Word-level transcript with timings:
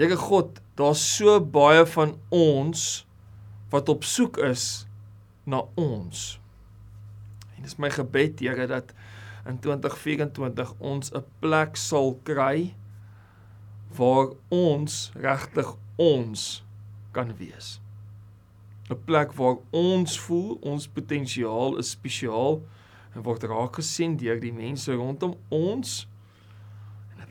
Here 0.00 0.16
God, 0.16 0.62
daar's 0.80 1.02
so 1.04 1.34
baie 1.44 1.82
van 1.92 2.14
ons 2.32 3.04
wat 3.68 3.90
op 3.92 4.06
soek 4.08 4.38
is 4.40 4.86
na 5.44 5.58
ons. 5.76 6.38
En 7.52 7.66
dis 7.66 7.76
my 7.76 7.90
gebed, 7.92 8.40
Here, 8.40 8.64
dat 8.70 8.94
in 9.44 9.58
2024 9.60 10.72
ons 10.78 11.12
'n 11.12 11.20
plek 11.44 11.76
sal 11.76 12.16
kry 12.24 12.72
waar 13.92 14.32
ons 14.48 15.12
regtig 15.20 15.76
ons 16.00 16.64
kan 17.12 17.36
wees. 17.36 17.80
'n 18.88 19.04
Plek 19.04 19.36
waar 19.36 19.60
ons 19.70 20.20
voel 20.20 20.56
ons 20.62 20.88
potensiaal 20.88 21.76
is 21.76 21.90
spesiaal 21.90 22.62
en 23.14 23.22
word 23.22 23.44
raak 23.44 23.76
gesien 23.76 24.16
deur 24.16 24.40
die 24.40 24.52
mense 24.52 24.94
rondom 24.94 25.36
ons. 25.48 26.08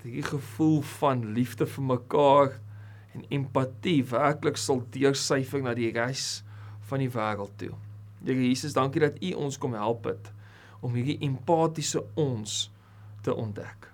Hierdie 0.03 0.23
gevoel 0.23 0.81
van 0.99 1.23
liefde 1.35 1.67
vir 1.67 1.83
mekaar 1.83 2.53
en 3.15 3.25
empatie 3.33 3.99
werklik 4.07 4.57
sal 4.57 4.83
deursyfer 4.93 5.63
na 5.65 5.73
die 5.75 5.91
res 5.95 6.41
van 6.89 7.03
die 7.03 7.11
wêreld 7.11 7.55
toe. 7.59 7.73
Here 8.23 8.39
Jesus, 8.39 8.75
dankie 8.75 9.03
dat 9.03 9.19
U 9.23 9.33
ons 9.45 9.57
kom 9.59 9.75
help 9.77 10.07
het 10.09 10.31
om 10.83 10.95
hierdie 10.95 11.19
empatiese 11.25 12.03
ons 12.19 12.69
te 13.25 13.33
ontdek. 13.35 13.89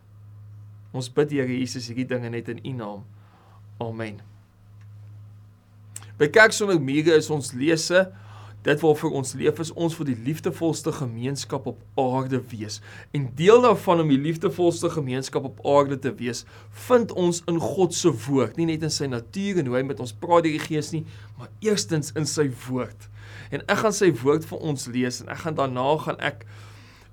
Ons 0.95 1.09
bid 1.11 1.33
Here 1.33 1.59
Jesus 1.59 1.89
hierdie 1.89 2.07
dinge 2.09 2.29
net 2.33 2.49
in 2.53 2.61
U 2.61 2.75
naam. 2.77 3.05
Amen. 3.81 4.21
By 6.19 6.29
Kerk 6.31 6.53
sonder 6.55 6.79
mure 6.79 7.17
is 7.17 7.31
ons 7.33 7.51
lese 7.57 8.05
dit 8.65 8.81
wat 8.81 8.99
vir 8.99 9.13
ons 9.19 9.33
leef 9.37 9.59
is 9.61 9.71
ons 9.77 9.95
vir 9.99 10.09
die 10.09 10.17
liefdevolste 10.25 10.93
gemeenskap 10.95 11.67
op 11.69 12.01
aarde 12.01 12.41
wees. 12.49 12.79
En 13.13 13.27
deel 13.37 13.61
daarvan 13.61 14.01
om 14.01 14.09
die 14.09 14.21
liefdevolste 14.21 14.89
gemeenskap 14.89 15.45
op 15.45 15.61
aarde 15.69 15.99
te 16.01 16.13
wees, 16.17 16.45
vind 16.87 17.13
ons 17.13 17.43
in 17.51 17.59
God 17.61 17.93
se 17.93 18.09
woord, 18.25 18.57
nie 18.57 18.67
net 18.71 18.85
in 18.85 18.93
sy 18.93 19.09
natuur 19.11 19.61
en 19.61 19.69
hoe 19.69 19.79
hy 19.79 19.83
met 19.91 20.01
ons 20.01 20.15
praat 20.17 20.47
deur 20.47 20.57
die 20.57 20.65
Gees 20.65 20.91
nie, 20.95 21.03
maar 21.37 21.51
eerstens 21.65 22.13
in 22.17 22.25
sy 22.29 22.47
woord. 22.65 23.09
En 23.53 23.61
ek 23.69 23.83
gaan 23.83 23.93
sy 23.93 24.09
woord 24.23 24.47
vir 24.49 24.69
ons 24.73 24.87
lees 24.89 25.21
en 25.21 25.29
ek 25.33 25.43
gaan 25.45 25.57
daarna 25.57 25.87
gaan 26.01 26.21
ek 26.25 26.47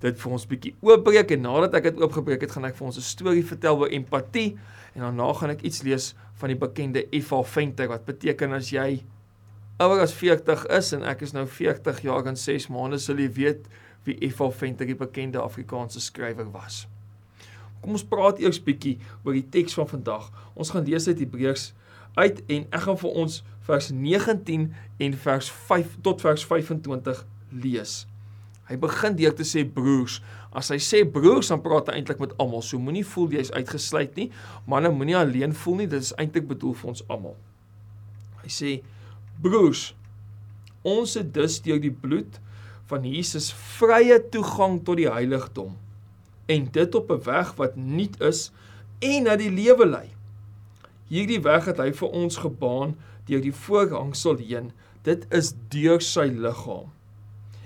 dit 0.02 0.18
vir 0.18 0.34
ons 0.34 0.48
bietjie 0.50 0.74
oopbreek 0.82 1.30
en 1.36 1.44
nadat 1.46 1.76
ek 1.78 1.92
dit 1.92 2.00
oopgebreek 2.02 2.42
het, 2.42 2.54
gaan 2.56 2.66
ek 2.66 2.74
vir 2.78 2.88
ons 2.88 2.98
'n 2.98 3.06
storie 3.06 3.44
vertel 3.46 3.78
oor 3.78 3.92
empatie 3.92 4.56
en 4.94 5.04
daarna 5.06 5.32
gaan 5.38 5.50
ek 5.50 5.62
iets 5.62 5.82
lees 5.86 6.14
van 6.40 6.48
die 6.48 6.58
bekende 6.58 7.06
Eva 7.12 7.42
Venter 7.42 7.88
wat 7.88 8.04
beteken 8.06 8.52
as 8.52 8.72
jy 8.72 9.04
ouer 9.82 10.02
as 10.04 10.14
40 10.14 10.66
is 10.78 10.92
en 10.96 11.04
ek 11.08 11.24
is 11.26 11.34
nou 11.36 11.44
40 11.48 12.02
jaar 12.06 12.26
en 12.30 12.38
6 12.38 12.68
maande 12.72 13.00
sal 13.02 13.20
jy 13.20 13.28
weet 13.36 13.68
wie 14.06 14.16
Eva 14.26 14.48
Venter 14.50 14.88
die 14.88 14.98
bekende 14.98 15.42
Afrikaanse 15.42 16.00
skrywer 16.02 16.48
was. 16.54 16.84
Kom 17.82 17.96
ons 17.96 18.06
praat 18.06 18.38
eers 18.42 18.60
bietjie 18.62 18.98
oor 19.24 19.34
die 19.34 19.46
teks 19.54 19.74
van 19.78 19.88
vandag. 19.90 20.28
Ons 20.54 20.70
gaan 20.74 20.86
lees 20.86 21.08
uit 21.10 21.22
Hebreërs 21.24 21.72
uit 22.14 22.42
en 22.52 22.64
ek 22.68 22.86
gaan 22.86 22.98
vir 23.00 23.18
ons 23.24 23.40
vers 23.66 23.90
19 23.94 24.70
en 25.06 25.20
vers 25.26 25.50
5 25.70 25.98
tot 26.06 26.22
vers 26.22 26.44
25 26.46 27.22
lees. 27.64 27.94
Hy 28.68 28.78
begin 28.80 29.16
deur 29.18 29.34
te 29.36 29.46
sê 29.46 29.64
broers. 29.68 30.20
As 30.54 30.70
hy 30.72 30.78
sê 30.82 31.02
broers, 31.08 31.50
dan 31.50 31.62
praat 31.64 31.90
hy 31.90 31.98
eintlik 31.98 32.20
met 32.22 32.34
almal. 32.40 32.62
So 32.64 32.80
moenie 32.80 33.04
voel 33.08 33.32
jy's 33.34 33.52
uitgesluit 33.54 34.14
nie. 34.18 34.28
Manne 34.68 34.92
moenie 34.94 35.18
alleen 35.18 35.56
voel 35.64 35.82
nie. 35.82 35.88
Dit 35.90 36.06
is 36.06 36.14
eintlik 36.20 36.46
bedoel 36.50 36.76
vir 36.78 36.92
ons 36.92 37.04
almal. 37.12 37.36
Hy 38.42 38.52
sê 38.52 38.72
broers, 39.42 39.92
ons 40.82 41.14
het 41.18 41.34
dus 41.34 41.60
deur 41.62 41.80
die 41.82 41.94
bloed 41.94 42.40
van 42.90 43.04
Jesus 43.06 43.52
vrye 43.78 44.18
toegang 44.34 44.80
tot 44.86 45.00
die 45.00 45.10
heiligdom 45.10 45.76
en 46.52 46.68
dit 46.74 46.94
op 46.94 47.10
'n 47.10 47.22
weg 47.24 47.54
wat 47.54 47.76
nuut 47.76 48.20
is 48.20 48.50
en 48.98 49.22
na 49.22 49.36
die 49.36 49.50
lewe 49.50 49.86
lei. 49.86 50.08
Hierdie 51.08 51.40
weg 51.40 51.64
het 51.64 51.78
hy 51.78 51.92
vir 51.92 52.08
ons 52.08 52.36
gebaan 52.36 52.96
deur 53.26 53.40
die 53.40 53.54
voorhangsel 53.54 54.36
heen. 54.36 54.72
Dit 55.02 55.26
is 55.30 55.54
deur 55.68 56.00
sy 56.00 56.30
liggaam. 56.30 56.90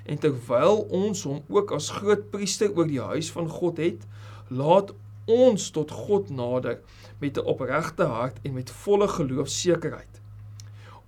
En 0.06 0.18
terwyl 0.18 0.86
ons 0.90 1.22
hom 1.22 1.42
ook 1.48 1.72
as 1.72 1.90
groot 1.90 2.30
priester 2.30 2.70
oor 2.76 2.86
die 2.86 3.00
huis 3.00 3.30
van 3.30 3.48
God 3.48 3.78
het, 3.82 4.06
laat 4.48 4.92
ons 5.26 5.70
tot 5.70 5.90
God 5.90 6.30
nader 6.30 6.80
met 7.18 7.38
'n 7.38 7.46
opregte 7.46 8.04
hart 8.04 8.36
en 8.42 8.52
met 8.54 8.70
volle 8.70 9.08
geloofsekerheid. 9.08 10.15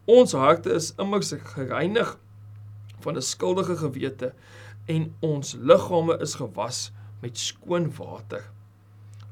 Ons 0.08 0.32
harte 0.32 0.72
is 0.72 0.94
immers 0.96 1.34
gereinig 1.54 2.14
van 3.04 3.16
'n 3.16 3.22
skuldige 3.22 3.76
gewete 3.76 4.32
en 4.86 5.14
ons 5.20 5.56
liggame 5.60 6.18
is 6.26 6.34
gewas 6.34 6.92
met 7.20 7.38
skoon 7.38 7.90
water. 7.96 8.44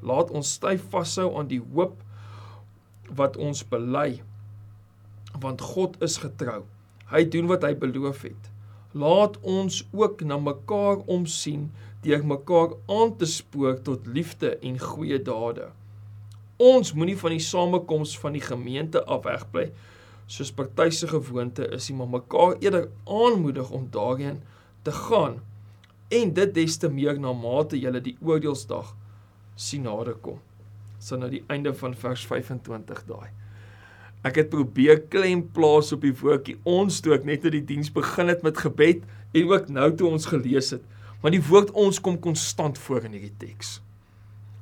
Laat 0.01 0.29
ons 0.31 0.53
styf 0.53 0.83
vashou 0.89 1.37
aan 1.37 1.47
die 1.47 1.63
hoop 1.73 2.03
wat 3.09 3.37
ons 3.37 3.63
bely 3.67 4.21
want 5.39 5.61
God 5.61 6.01
is 6.01 6.17
getrou. 6.17 6.63
Hy 7.09 7.25
doen 7.29 7.47
wat 7.47 7.63
hy 7.63 7.73
beloof 7.75 8.21
het 8.21 8.51
laat 8.97 9.39
ons 9.41 9.83
ook 9.91 10.21
na 10.21 10.37
mekaar 10.37 10.97
omsien 11.05 11.67
deur 12.01 12.23
mekaar 12.25 12.73
aan 12.87 13.15
te 13.17 13.25
spoor 13.25 13.81
tot 13.81 14.07
liefde 14.07 14.57
en 14.57 14.79
goeie 14.79 15.19
dade. 15.21 15.69
Ons 16.57 16.93
moenie 16.93 17.17
van 17.17 17.35
die 17.35 17.43
samekoms 17.43 18.15
van 18.19 18.37
die 18.37 18.41
gemeente 18.41 19.03
af 19.05 19.25
wegbly 19.27 19.69
soos 20.27 20.51
party 20.51 20.89
se 20.91 21.07
gewoonte 21.07 21.67
is, 21.75 21.89
maar 21.91 22.09
mekaar 22.11 22.57
eerder 22.59 22.89
aanmoedig 23.03 23.69
om 23.71 23.87
daarin 23.91 24.41
te 24.83 24.91
gaan 24.91 25.39
en 26.07 26.33
dit 26.33 26.53
des 26.53 26.77
te 26.77 26.89
meer 26.89 27.19
na 27.19 27.33
mate 27.33 27.79
julle 27.79 28.01
die 28.03 28.15
oordeelsdag 28.23 28.93
sien 29.55 29.87
naderkom. 29.87 30.39
So 30.99 31.17
nou 31.19 31.29
die 31.31 31.43
einde 31.51 31.73
van 31.75 31.95
vers 31.95 32.23
25 32.27 33.03
daai. 33.09 33.29
Ek 34.27 34.39
het 34.41 34.51
probeer 34.51 35.01
klem 35.11 35.43
plaas 35.55 35.91
op 35.95 36.03
die 36.03 36.15
woordjie 36.15 36.57
ons 36.67 37.01
toe 37.03 37.15
ek 37.17 37.27
net 37.27 37.45
uit 37.47 37.59
die 37.59 37.65
diens 37.73 37.91
begin 37.93 38.31
het 38.31 38.43
met 38.43 38.59
gebed 38.59 39.03
en 39.33 39.51
ook 39.51 39.69
nou 39.71 39.91
toe 39.95 40.09
ons 40.09 40.27
gelees 40.31 40.73
het. 40.75 40.83
Maar 41.21 41.33
die 41.33 41.43
woord 41.43 41.71
ons 41.77 41.99
kom 42.03 42.19
konstant 42.21 42.77
voor 42.77 43.07
in 43.07 43.17
hierdie 43.17 43.35
teks. 43.39 43.77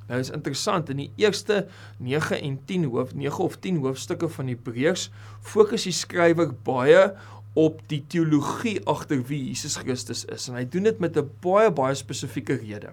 Nou 0.06 0.20
is 0.22 0.30
interessant 0.30 0.90
in 0.92 1.00
die 1.02 1.10
eerste 1.18 1.64
9 1.98 2.38
en 2.40 2.58
10 2.64 2.84
hoof 2.92 3.14
9 3.14 3.44
of 3.44 3.56
10 3.62 3.80
hoofstukke 3.82 4.28
van 4.28 4.52
Hebreërs 4.52 5.08
fokus 5.42 5.86
die 5.88 5.94
skrywer 5.96 6.52
baie 6.66 7.08
op 7.56 7.80
die 7.90 8.02
teologie 8.12 8.78
agter 8.86 9.22
wie 9.26 9.40
Jesus 9.48 9.78
Christus 9.80 10.24
is 10.32 10.46
en 10.50 10.58
hy 10.60 10.64
doen 10.70 10.86
dit 10.86 10.98
met 11.02 11.16
'n 11.16 11.30
baie 11.42 11.70
baie 11.70 11.94
spesifieke 11.94 12.54
rede. 12.60 12.92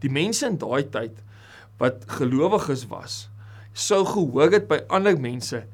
Die 0.00 0.10
mense 0.10 0.46
in 0.46 0.58
daai 0.58 0.84
tyd 0.90 1.22
wat 1.78 2.04
gelowiges 2.06 2.86
was, 2.88 3.28
sou 3.72 4.04
gehoor 4.04 4.52
het 4.52 4.68
by 4.68 4.84
ander 4.88 5.18
mense 5.18 5.64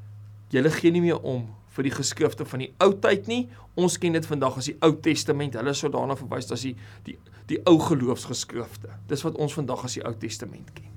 julle 0.49 0.71
gee 0.71 0.91
nie 0.91 1.01
meer 1.01 1.19
om 1.21 1.49
vir 1.75 1.87
die 1.87 1.93
geskrifte 1.95 2.45
van 2.47 2.63
die 2.65 2.71
ou 2.83 2.91
tyd 3.03 3.29
nie. 3.31 3.41
Ons 3.79 3.97
ken 4.01 4.17
dit 4.17 4.27
vandag 4.27 4.57
as 4.59 4.67
die 4.71 4.77
Ou 4.83 4.91
Testament. 5.03 5.55
Hulle 5.55 5.73
sou 5.77 5.91
daarna 5.91 6.17
verwys 6.19 6.51
as 6.51 6.65
die 6.67 6.75
die 7.07 7.17
die 7.51 7.59
ou 7.67 7.77
geloofsgeskrifte. 7.83 8.93
Dis 9.09 9.25
wat 9.25 9.35
ons 9.41 9.55
vandag 9.57 9.83
as 9.87 9.97
die 9.97 10.03
Ou 10.07 10.13
Testament 10.19 10.71
ken. 10.75 10.87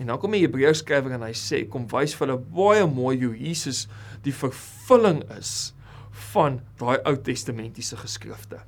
En 0.00 0.08
dan 0.08 0.20
kom 0.20 0.32
die 0.32 0.40
Hebreërs 0.40 0.80
skrywer 0.80 1.12
en 1.18 1.26
hy 1.26 1.34
sê 1.36 1.66
kom 1.68 1.84
wys 1.90 2.14
vir 2.16 2.30
hulle 2.30 2.38
baie 2.56 2.86
mooi 2.88 3.18
hoe 3.20 3.34
Jesus 3.36 3.84
die 4.24 4.32
vervulling 4.32 5.20
is 5.36 5.74
van 6.32 6.62
daai 6.80 6.96
Ou 7.04 7.16
Testamentiese 7.20 7.98
geskrifte 8.00 8.62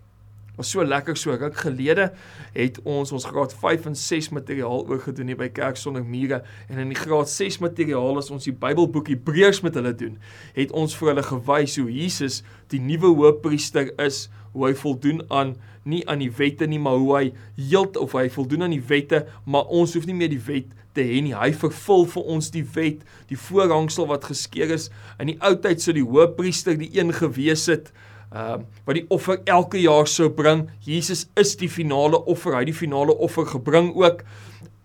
was 0.56 0.70
so 0.70 0.84
lekker 0.84 1.16
so 1.16 1.32
ruk 1.32 1.56
gelede 1.56 2.10
het 2.52 2.80
ons 2.84 3.12
ons 3.12 3.24
graad 3.24 3.54
5 3.56 3.86
en 3.88 3.96
6 3.96 4.28
materiaal 4.36 4.84
oorgedoen 4.84 5.32
hier 5.32 5.38
by 5.40 5.48
Kerk 5.48 5.80
sonder 5.80 6.04
mure. 6.04 6.42
En 6.68 6.78
in 6.82 6.92
die 6.92 6.98
graad 6.98 7.30
6 7.32 7.58
materiaal 7.64 8.20
as 8.20 8.28
ons 8.30 8.44
die 8.44 8.52
Bybelboek 8.52 9.08
Hebreërs 9.08 9.62
met 9.64 9.78
hulle 9.80 9.94
doen. 9.96 10.18
Het 10.52 10.74
ons 10.76 10.96
vir 10.98 11.12
hulle 11.12 11.24
gewys 11.24 11.78
hoe 11.80 11.88
Jesus 11.88 12.42
die 12.72 12.82
nuwe 12.84 13.14
hoofpriester 13.16 13.94
is 14.04 14.26
hoe 14.52 14.68
hy 14.68 14.74
voldoen 14.76 15.24
aan 15.32 15.56
nie 15.88 16.02
aan 16.06 16.20
die 16.22 16.30
wette 16.36 16.68
nie 16.68 16.78
maar 16.78 17.00
hoe 17.00 17.16
hy 17.16 17.24
heeld 17.56 17.96
of 17.98 18.12
hy 18.14 18.28
voldoen 18.30 18.68
aan 18.68 18.76
die 18.76 18.84
wette 18.92 19.24
maar 19.48 19.72
ons 19.72 19.96
hoef 19.96 20.04
nie 20.06 20.14
meer 20.14 20.30
die 20.30 20.44
wet 20.46 20.68
te 20.92 21.00
hê 21.08 21.22
nie. 21.24 21.32
Hy 21.32 21.54
vervul 21.56 22.04
vir 22.12 22.32
ons 22.36 22.52
die 22.52 22.66
wet 22.76 23.00
die 23.32 23.40
voorhangsel 23.40 24.04
wat 24.12 24.28
geskeur 24.28 24.76
is. 24.76 24.90
In 25.16 25.32
die 25.32 25.40
ou 25.40 25.56
tyd 25.56 25.80
sou 25.80 25.96
die 25.96 26.04
hoofpriester 26.04 26.76
die 26.76 26.92
een 26.92 27.16
gewees 27.16 27.64
het 27.72 27.88
uh 28.32 28.58
wat 28.84 28.96
die 28.96 29.04
offer 29.12 29.40
elke 29.44 29.80
jaar 29.80 30.08
sou 30.08 30.30
bring. 30.30 30.68
Jesus 30.80 31.26
is 31.36 31.56
die 31.56 31.68
finale 31.70 32.24
offer. 32.24 32.56
Hy 32.56 32.64
het 32.64 32.72
die 32.72 32.76
finale 32.76 33.14
offer 33.16 33.46
gebring 33.46 33.92
ook. 33.94 34.24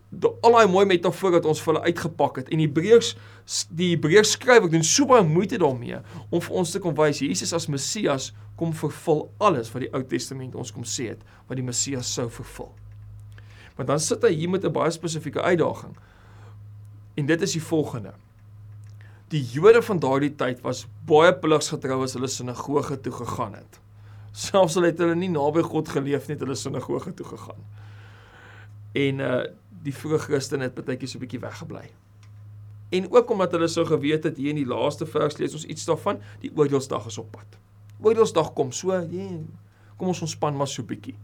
De, 0.09 0.31
al 0.41 0.55
daai 0.55 0.67
mooi 0.71 0.85
metafoor 0.87 1.33
wat 1.35 1.45
ons 1.45 1.61
vir 1.63 1.73
hulle 1.73 1.85
uitgepak 1.91 2.41
het. 2.41 2.51
En 2.51 2.59
Hebreërs 2.63 3.15
die 3.69 3.93
Hebreërs 3.93 4.35
skrywer 4.35 4.69
doen 4.71 4.83
so 4.83 5.07
baie 5.07 5.23
moeite 5.23 5.59
daarmee 5.59 6.01
om 6.29 6.43
vir 6.43 6.59
ons 6.59 6.71
te 6.71 6.81
kom 6.83 6.95
wys 6.95 7.23
Jesus 7.23 7.53
as 7.55 7.69
Messias 7.71 8.33
kom 8.59 8.73
vervul 8.75 9.27
alles 9.43 9.71
wat 9.71 9.85
die 9.85 9.91
Ou 9.95 10.03
Testament 10.03 10.55
ons 10.55 10.73
kom 10.75 10.83
sê 10.87 11.11
het 11.13 11.23
wat 11.47 11.59
die 11.59 11.65
Messias 11.65 12.11
sou 12.11 12.27
vervul. 12.33 12.71
Maar 13.77 13.93
dan 13.93 13.99
sit 14.01 14.23
hy 14.25 14.33
hier 14.33 14.49
met 14.49 14.65
'n 14.65 14.73
baie 14.73 14.91
spesifieke 14.91 15.41
uitdaging. 15.41 15.95
En 17.15 17.25
dit 17.25 17.41
is 17.41 17.51
die 17.51 17.63
volgende. 17.63 18.13
Die 19.27 19.43
Jode 19.43 19.81
van 19.83 19.99
daardie 19.99 20.31
tyd 20.39 20.61
was 20.63 20.85
baie 21.07 21.33
pligsgetrou 21.35 21.99
as 22.05 22.13
hulle 22.15 22.29
sinagoge 22.31 22.95
toe 23.03 23.11
gegaan 23.11 23.57
het. 23.57 23.79
Selfs 24.31 24.77
al 24.79 24.87
het 24.87 25.01
hulle 25.03 25.17
nie 25.19 25.27
naby 25.33 25.65
God 25.65 25.89
geleef 25.91 26.29
nie, 26.29 26.37
het 26.37 26.45
hulle 26.45 26.55
sinagoge 26.55 27.11
toe 27.17 27.27
gegaan. 27.35 27.63
En 28.95 29.23
uh 29.31 29.39
die 29.87 29.93
vroeë 29.93 30.17
Christene 30.19 30.65
het 30.65 30.73
partytjies 30.75 31.13
so 31.13 31.17
'n 31.17 31.21
bietjie 31.21 31.39
weggebly. 31.39 31.83
En 32.91 33.05
ook 33.11 33.29
omdat 33.31 33.51
hulle 33.51 33.67
sou 33.67 33.85
geweet 33.85 34.23
het 34.23 34.37
hier 34.37 34.49
in 34.49 34.59
die 34.59 34.65
laaste 34.65 35.05
vers 35.05 35.37
lees 35.37 35.53
ons 35.53 35.65
iets 35.65 35.85
daarvan, 35.85 36.19
die 36.41 36.51
oordeelsdag 36.55 37.05
is 37.05 37.17
op 37.17 37.31
pad. 37.31 37.57
Oordeelsdag 38.01 38.53
kom 38.53 38.71
so, 38.71 38.91
yeah, 38.91 39.39
kom 39.97 40.07
ons 40.07 40.21
ontspan 40.21 40.55
maar 40.55 40.67
so 40.67 40.83
bietjie. 40.83 41.15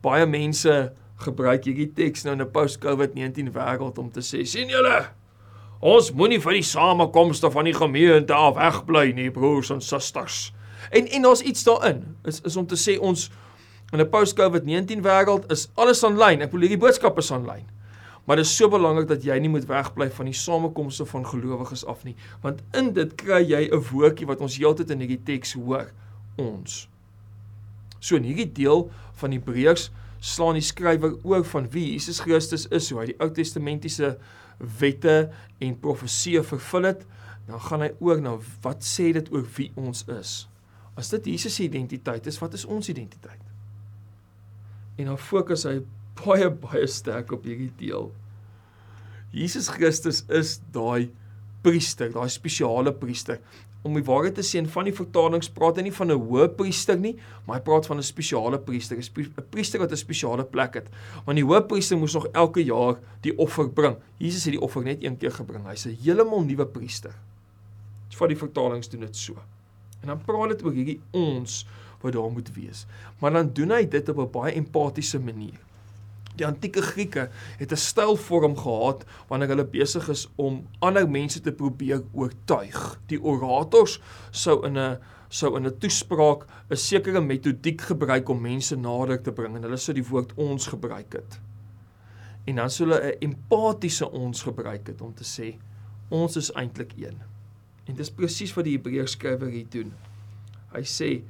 Baie 0.00 0.26
mense 0.26 0.92
gebruik 1.16 1.64
hierdie 1.64 1.92
teks 1.92 2.24
nou 2.24 2.34
in 2.34 2.42
'n 2.42 2.50
post-COVID-19 2.50 3.52
wêreld 3.52 3.98
om 3.98 4.10
te 4.10 4.20
sê, 4.20 4.44
sien 4.44 4.68
julle, 4.68 5.08
ons 5.82 6.12
moenie 6.14 6.38
vir 6.40 6.60
die 6.60 6.66
samekomste 6.66 7.50
van 7.50 7.66
die 7.66 7.74
gemeente 7.74 8.34
af 8.34 8.54
wegbly 8.54 9.10
nie, 9.16 9.30
broers 9.34 9.72
en 9.74 9.80
susters. 9.82 10.52
En 10.94 11.08
en 11.10 11.26
daar's 11.26 11.42
iets 11.42 11.64
daarin, 11.66 12.04
is 12.24 12.40
is 12.46 12.56
om 12.56 12.66
te 12.66 12.78
sê 12.78 12.98
ons 13.00 13.30
in 13.92 14.00
'n 14.00 14.08
post-COVID-19 14.08 15.02
wêreld 15.02 15.50
is 15.50 15.68
alles 15.74 16.04
aanlyn. 16.04 16.40
Ek 16.40 16.50
bedoel 16.50 16.68
hierdie 16.68 16.86
boodskap 16.86 17.18
is 17.18 17.32
aanlyn. 17.32 17.66
Maar 18.24 18.36
dit 18.36 18.44
is 18.44 18.56
so 18.56 18.68
belangrik 18.68 19.08
dat 19.08 19.24
jy 19.24 19.38
nie 19.38 19.48
moet 19.48 19.66
wegbly 19.66 20.10
van 20.10 20.24
die 20.24 20.34
samekomste 20.34 21.04
van 21.04 21.26
gelowiges 21.26 21.84
af 21.84 22.04
nie, 22.04 22.14
want 22.42 22.62
in 22.72 22.92
dit 22.92 23.14
kry 23.14 23.42
jy 23.42 23.68
'n 23.72 23.82
woordjie 23.90 24.26
wat 24.26 24.40
ons 24.40 24.56
heeltyd 24.56 24.90
in 24.90 25.00
hierdie 25.00 25.22
teks 25.24 25.52
hoor, 25.52 25.90
ons. 26.36 26.88
So 27.98 28.16
in 28.16 28.22
hierdie 28.22 28.52
deel 28.52 28.90
van 29.14 29.32
Hebreërs 29.32 29.90
slaan 30.20 30.54
die 30.54 30.62
skrywer 30.62 31.16
oor 31.22 31.44
van 31.44 31.68
wie 31.70 31.92
Jesus 31.92 32.20
Christus 32.20 32.66
is, 32.70 32.90
hoe 32.90 33.00
hy 33.00 33.06
die 33.06 33.20
Ou 33.20 33.30
Testamentiese 33.30 34.18
wette 34.78 35.16
en 35.62 35.78
profeseë 35.82 36.42
vervul 36.46 36.88
het, 36.90 37.06
dan 37.48 37.60
gaan 37.60 37.82
hy 37.84 37.90
oor 38.00 38.20
na 38.22 38.36
wat 38.64 38.84
sê 38.86 39.10
dit 39.16 39.28
oor 39.34 39.46
wie 39.56 39.70
ons 39.78 40.04
is. 40.14 40.34
As 40.98 41.10
dit 41.10 41.32
Jesus 41.34 41.56
se 41.56 41.64
identiteit 41.64 42.26
is, 42.28 42.38
wat 42.42 42.54
is 42.54 42.66
ons 42.68 42.88
identiteit? 42.92 43.40
En 45.00 45.10
dan 45.10 45.18
fokus 45.18 45.64
hy 45.66 45.80
baie 46.20 46.50
baie 46.62 46.86
sterk 46.90 47.32
op 47.34 47.46
hierdie 47.48 47.72
deel. 47.80 48.10
Jesus 49.32 49.70
Christus 49.72 50.22
is 50.28 50.58
daai 50.74 51.08
priester, 51.62 52.10
daai 52.12 52.28
spesiale 52.28 52.92
priester. 52.92 53.40
Om 53.82 53.96
die 53.98 54.04
waarheid 54.06 54.36
te 54.38 54.44
sê, 54.46 54.60
in 54.60 54.68
van 54.70 54.86
die 54.86 54.94
vertalings 54.94 55.50
praat 55.50 55.76
hy 55.80 55.82
nie 55.82 55.94
van 55.94 56.10
'n 56.10 56.18
hoë 56.18 56.48
priester 56.56 56.98
nie, 56.98 57.16
maar 57.46 57.58
hy 57.58 57.62
praat 57.62 57.86
van 57.86 57.98
'n 57.98 58.02
spesiale 58.02 58.58
priester, 58.58 58.96
'n 58.96 59.44
priester 59.50 59.80
wat 59.80 59.90
'n 59.90 59.96
spesiale 59.96 60.44
plek 60.44 60.74
het. 60.74 60.88
Want 61.24 61.36
die 61.36 61.44
hoë 61.44 61.66
priester 61.66 61.98
moes 61.98 62.14
nog 62.14 62.26
elke 62.32 62.64
jaar 62.64 62.98
die 63.22 63.36
offer 63.38 63.68
bring. 63.68 63.96
Jesus 64.18 64.44
het 64.44 64.52
die 64.52 64.60
offer 64.60 64.82
net 64.82 65.02
een 65.02 65.16
keer 65.16 65.32
gebring. 65.32 65.66
Hy's 65.66 65.86
'n 65.86 65.98
heeltemal 66.02 66.44
nuwe 66.44 66.66
priester. 66.66 67.14
Dis 68.08 68.18
van 68.18 68.28
die 68.28 68.36
vertalings 68.36 68.88
doen 68.88 69.00
dit 69.00 69.16
so. 69.16 69.34
En 70.02 70.08
dan 70.08 70.20
praat 70.24 70.48
dit 70.48 70.64
oor 70.64 70.72
hierdie 70.72 71.00
ons 71.10 71.66
wat 72.02 72.12
daar 72.12 72.30
moet 72.30 72.54
wees. 72.54 72.86
Maar 73.18 73.32
dan 73.32 73.52
doen 73.52 73.70
hy 73.70 73.88
dit 73.88 74.08
op 74.08 74.18
'n 74.18 74.30
baie 74.30 74.54
empatiese 74.54 75.18
manier. 75.20 75.58
Die 76.36 76.46
antieke 76.46 76.82
Grieke 76.82 77.28
het 77.58 77.72
'n 77.72 77.76
stylvorm 77.76 78.56
gehad 78.56 79.04
wanneer 79.28 79.48
hulle 79.48 79.64
besig 79.64 80.08
is 80.08 80.28
om 80.36 80.66
ander 80.78 81.08
mense 81.08 81.40
te 81.40 81.52
probeer 81.52 82.02
oortuig. 82.12 83.00
Die 83.06 83.22
orators 83.22 84.00
sou 84.30 84.66
in 84.66 84.78
'n 84.78 84.98
sou 85.28 85.56
in 85.56 85.66
'n 85.66 85.78
toespraak 85.78 86.46
'n 86.70 86.76
sekere 86.76 87.20
metodiek 87.20 87.80
gebruik 87.80 88.28
om 88.28 88.40
mense 88.40 88.76
nader 88.76 89.22
te 89.22 89.32
bring 89.32 89.56
en 89.56 89.62
hulle 89.62 89.76
sou 89.76 89.94
die 89.94 90.08
woord 90.08 90.32
ons 90.36 90.66
gebruik 90.66 91.12
het. 91.12 91.40
En 92.44 92.54
dan 92.54 92.70
sou 92.70 92.88
hulle 92.88 93.00
'n 93.00 93.18
empatiese 93.20 94.10
ons 94.10 94.42
gebruik 94.42 94.86
het 94.86 95.00
om 95.00 95.14
te 95.14 95.24
sê 95.24 95.58
ons 96.08 96.36
is 96.36 96.52
eintlik 96.52 96.92
een. 96.96 97.16
En 97.84 97.94
dis 97.94 98.10
presies 98.10 98.54
wat 98.54 98.64
die 98.64 98.76
Hebreërs 98.76 99.10
skrywer 99.10 99.48
hier 99.48 99.66
doen. 99.68 99.92
Hy 100.72 100.82
sê 100.82 101.22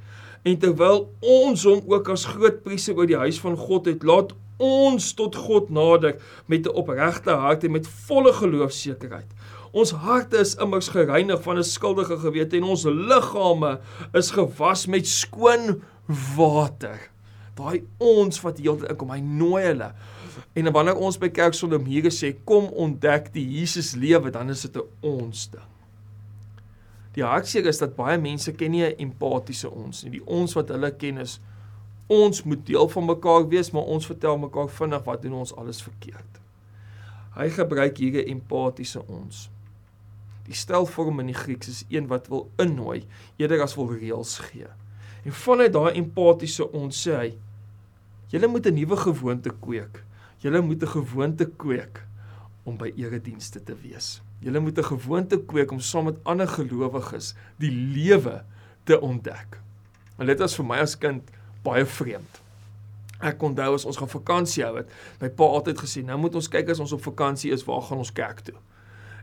en 0.43 0.59
terwyl 0.59 1.13
ons 1.21 1.65
hom 1.65 1.83
ook 1.87 2.09
as 2.09 2.25
groot 2.25 2.63
priester 2.63 2.97
oor 2.97 3.07
die 3.07 3.17
huis 3.17 3.41
van 3.41 3.57
God 3.57 3.87
het, 3.87 4.03
laat 4.03 4.33
ons 4.63 5.13
tot 5.19 5.37
God 5.37 5.71
nader 5.75 6.17
met 6.47 6.67
'n 6.67 6.77
opregte 6.79 7.31
hart 7.31 7.65
en 7.65 7.73
met 7.73 7.89
volle 8.07 8.33
geloofsekerheid. 8.33 9.31
Ons 9.73 9.91
harte 9.91 10.37
is 10.37 10.55
immers 10.61 10.89
gereinig 10.89 11.43
van 11.43 11.59
'n 11.59 11.65
skuldige 11.65 12.19
gewete 12.19 12.57
en 12.57 12.65
ons 12.65 12.85
liggame 12.85 13.81
is 14.13 14.31
gewas 14.31 14.87
met 14.87 15.09
skoon 15.09 15.83
water. 16.37 17.11
Daai 17.55 17.85
ons 17.99 18.41
wat 18.41 18.59
heeltyd 18.59 18.91
inkom, 18.91 19.11
hy 19.11 19.21
nooi 19.21 19.63
hulle. 19.65 19.93
En 20.53 20.73
wanneer 20.73 20.97
ons 20.97 21.19
by 21.19 21.29
kerk 21.29 21.55
sonder 21.55 21.81
mure 21.81 22.11
sê 22.11 22.33
kom 22.45 22.65
ontdek 22.65 23.33
die 23.33 23.45
Jesus 23.59 23.95
lewe, 23.95 24.31
dan 24.31 24.51
is 24.51 24.63
dit 24.63 24.77
'n 24.77 24.89
ons 25.01 25.51
ding. 25.51 25.69
Die 27.13 27.25
hartseer 27.25 27.67
is 27.67 27.79
dat 27.79 27.97
baie 27.97 28.19
mense 28.19 28.53
ken 28.53 28.71
nie 28.71 28.85
'n 28.85 28.99
empatiese 28.99 29.71
ons 29.71 30.03
nie. 30.03 30.11
Die 30.11 30.27
ons 30.27 30.55
wat 30.55 30.69
hulle 30.69 30.91
ken 30.91 31.19
is 31.19 31.41
ons 32.07 32.43
moet 32.43 32.67
deel 32.67 32.89
van 32.89 33.05
mekaar 33.05 33.49
wees, 33.49 33.71
maar 33.71 33.83
ons 33.83 34.07
vertel 34.07 34.39
mekaar 34.39 34.69
vinnig 34.69 35.05
wat 35.05 35.23
doen 35.23 35.33
ons 35.33 35.55
alles 35.57 35.83
verkeerd. 35.83 36.41
Hy 37.35 37.49
gebruik 37.49 37.97
hier 37.97 38.23
'n 38.23 38.29
empatiese 38.29 39.07
ons. 39.07 39.49
Die 40.47 40.55
stelvorm 40.55 41.21
in 41.21 41.31
die 41.31 41.39
Grieks 41.39 41.69
is 41.69 41.85
een 41.89 42.07
wat 42.11 42.29
wil 42.29 42.51
innooi 42.61 43.05
eerder 43.37 43.63
as 43.63 43.75
wil 43.79 43.93
reëls 43.93 44.39
gee. 44.39 44.67
En 45.25 45.33
vanuit 45.33 45.73
daai 45.73 45.95
empatiese 45.95 46.67
ons 46.73 47.09
sê 47.09 47.15
hy: 47.17 47.31
"Julle 48.29 48.49
moet 48.49 48.67
'n 48.67 48.75
nuwe 48.75 48.97
gewoonte 48.97 49.51
kweek. 49.61 50.05
Julle 50.39 50.61
moet 50.61 50.83
'n 50.83 50.95
gewoonte 50.99 51.47
kweek 51.47 52.07
om 52.65 52.77
by 52.77 52.93
eredienste 52.97 53.63
te 53.63 53.75
wees. 53.75 54.23
Julle 54.41 54.61
moet 54.61 54.79
'n 54.79 54.85
gewoonte 54.85 55.39
kweek 55.39 55.71
om 55.71 55.81
saam 55.81 56.05
met 56.05 56.25
ander 56.25 56.49
gelowiges 56.49 57.35
die 57.59 57.71
lewe 57.71 58.45
te 58.85 59.01
ontdek." 59.01 59.61
En 60.19 60.27
dit 60.27 60.39
was 60.39 60.55
vir 60.55 60.65
my 60.65 60.79
as 60.79 60.99
kind 60.99 61.31
baie 61.63 61.85
vreemd. 61.87 62.41
Ek 63.23 63.43
onthou 63.43 63.75
as 63.77 63.87
ons 63.87 63.97
gaan 63.97 64.11
vakansie 64.11 64.65
hou 64.67 64.77
het, 64.81 64.91
my 65.21 65.31
pa 65.31 65.47
altyd 65.59 65.79
gesê, 65.79 66.03
nou 66.07 66.19
moet 66.19 66.35
ons 66.35 66.49
kyk 66.51 66.73
as 66.75 66.83
ons 66.83 66.93
op 66.93 67.03
vakansie 67.03 67.53
is, 67.55 67.63
waar 67.65 67.83
gaan 67.87 68.03
ons 68.03 68.13
kerk 68.15 68.43
toe? 68.49 68.59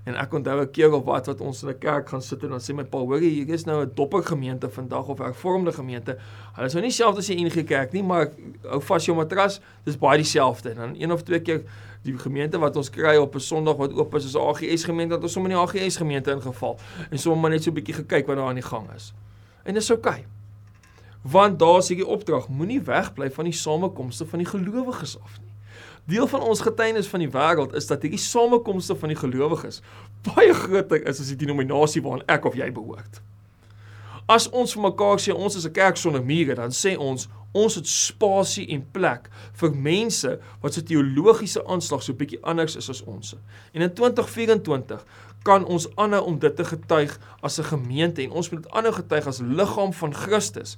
En 0.07 0.15
ek 0.15 0.33
onthou 0.33 0.62
'n 0.62 0.71
keer 0.71 0.94
of 0.94 1.03
wat 1.03 1.25
wat 1.27 1.41
ons 1.41 1.63
in 1.63 1.69
'n 1.69 1.77
kerk 1.77 2.09
gaan 2.09 2.21
sit 2.21 2.44
en 2.44 2.50
dan 2.50 2.59
sê 2.59 2.74
my 2.74 2.83
pa, 2.83 2.97
hoor 2.97 3.19
jy, 3.19 3.30
hier 3.30 3.50
is 3.50 3.65
nou 3.65 3.83
'n 3.83 3.91
dopper 3.95 4.24
gemeente 4.24 4.69
vandag 4.69 5.07
of 5.07 5.19
'n 5.19 5.24
hervormde 5.24 5.71
gemeente. 5.71 6.18
Hulle 6.53 6.68
is 6.68 6.74
nou 6.74 6.83
nie 6.83 6.91
selfs 6.91 7.18
as 7.18 7.27
die 7.27 7.36
enige 7.36 7.63
kerk 7.63 7.91
nie, 7.91 8.03
maar 8.03 8.31
hou 8.63 8.81
vas 8.81 9.06
jou 9.06 9.18
matras, 9.18 9.59
dis 9.83 9.97
baie 9.97 10.18
dieselfde. 10.18 10.69
En 10.69 10.75
dan 10.75 10.95
een 10.95 11.12
of 11.12 11.24
twee 11.24 11.39
keer 11.41 11.63
die 12.03 12.18
gemeente 12.18 12.57
wat 12.57 12.75
ons 12.75 12.89
kry 12.89 13.18
op 13.18 13.36
'n 13.36 13.39
Sondag 13.39 13.75
wat 13.75 13.94
oop 13.94 14.15
is, 14.15 14.25
is 14.25 14.36
'n 14.36 14.39
AGS 14.39 14.83
gemeente, 14.83 15.15
dat 15.15 15.24
ons 15.24 15.33
sommer 15.33 15.51
in 15.51 15.57
die 15.57 15.63
AGS 15.63 15.97
gemeente 15.97 16.31
ingeval 16.31 16.80
en 17.12 17.18
sommer 17.18 17.50
net 17.50 17.63
so 17.63 17.69
'n 17.69 17.74
bietjie 17.74 17.95
gekyk 17.95 18.27
wat 18.27 18.36
daar 18.36 18.47
aan 18.47 18.56
die 18.56 18.63
gang 18.63 18.88
is. 18.95 19.13
En 19.63 19.74
dis 19.74 19.91
oukei. 19.91 20.13
Okay 20.13 20.38
want 21.21 21.60
daar 21.60 21.77
is 21.77 21.88
hierdie 21.88 22.07
opdrag 22.07 22.48
moenie 22.48 22.81
wegbly 22.81 23.31
van 23.31 23.50
die 23.50 23.54
samekomste 23.54 24.25
van 24.25 24.39
die 24.39 24.48
gelowiges 24.48 25.18
af 25.21 25.39
nie. 25.39 25.48
Deel 26.10 26.27
van 26.27 26.42
ons 26.42 26.62
getuienis 26.66 27.07
van 27.07 27.19
die 27.19 27.30
wêreld 27.30 27.75
is 27.77 27.88
dat 27.88 28.01
hierdie 28.01 28.21
samekomste 28.21 28.95
van 28.95 29.12
die 29.13 29.19
gelowiges 29.19 29.81
baie 30.25 30.54
groter 30.54 31.04
is 31.07 31.19
as 31.19 31.33
die 31.33 31.39
denominasie 31.45 32.01
waaraan 32.01 32.25
ek 32.27 32.48
of 32.50 32.56
jy 32.57 32.71
behoort. 32.71 33.21
As 34.29 34.46
ons 34.53 34.75
vir 34.75 34.84
mekaar 34.86 35.17
sê 35.17 35.34
ons 35.34 35.55
is 35.55 35.65
'n 35.65 35.74
kerk 35.74 35.98
sonder 35.98 36.24
mure, 36.24 36.55
dan 36.55 36.72
sê 36.72 36.98
ons 36.98 37.27
ons 37.51 37.75
het 37.75 37.88
spasie 37.88 38.67
en 38.70 38.84
plek 38.93 39.29
vir 39.62 39.72
mense 39.74 40.36
wat 40.62 40.74
se 40.74 40.84
teologiese 40.84 41.63
aanslag 41.65 42.03
so 42.03 42.13
bietjie 42.13 42.41
anders 42.46 42.75
is 42.75 42.89
as 42.89 43.01
ons. 43.03 43.36
En 43.74 43.82
in 43.82 43.93
2024 43.93 45.05
kan 45.43 45.65
ons 45.65 45.88
aanhou 45.96 46.22
om 46.25 46.39
dit 46.39 46.55
te 46.55 46.65
getuig 46.65 47.20
as 47.41 47.60
'n 47.60 47.63
gemeente 47.63 48.22
en 48.22 48.32
ons 48.32 48.50
moet 48.50 48.63
dit 48.63 48.72
aanhou 48.72 48.93
getuig 48.93 49.27
as 49.27 49.39
liggaam 49.39 49.93
van 49.93 50.13
Christus 50.13 50.77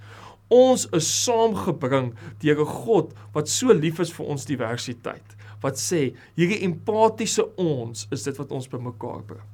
Ons 0.51 0.87
is 0.97 1.07
saamgebring 1.23 2.11
deur 2.43 2.59
'n 2.59 2.73
God 2.85 3.13
wat 3.33 3.49
so 3.49 3.73
lief 3.73 3.99
is 3.99 4.11
vir 4.11 4.25
ons 4.25 4.45
diversiteit. 4.45 5.37
Wat 5.61 5.77
sê, 5.77 6.13
hierdie 6.35 6.63
empatiese 6.65 7.45
ons 7.55 8.07
is 8.11 8.23
dit 8.23 8.37
wat 8.37 8.51
ons 8.51 8.67
bymekaar 8.67 9.23
bring. 9.23 9.47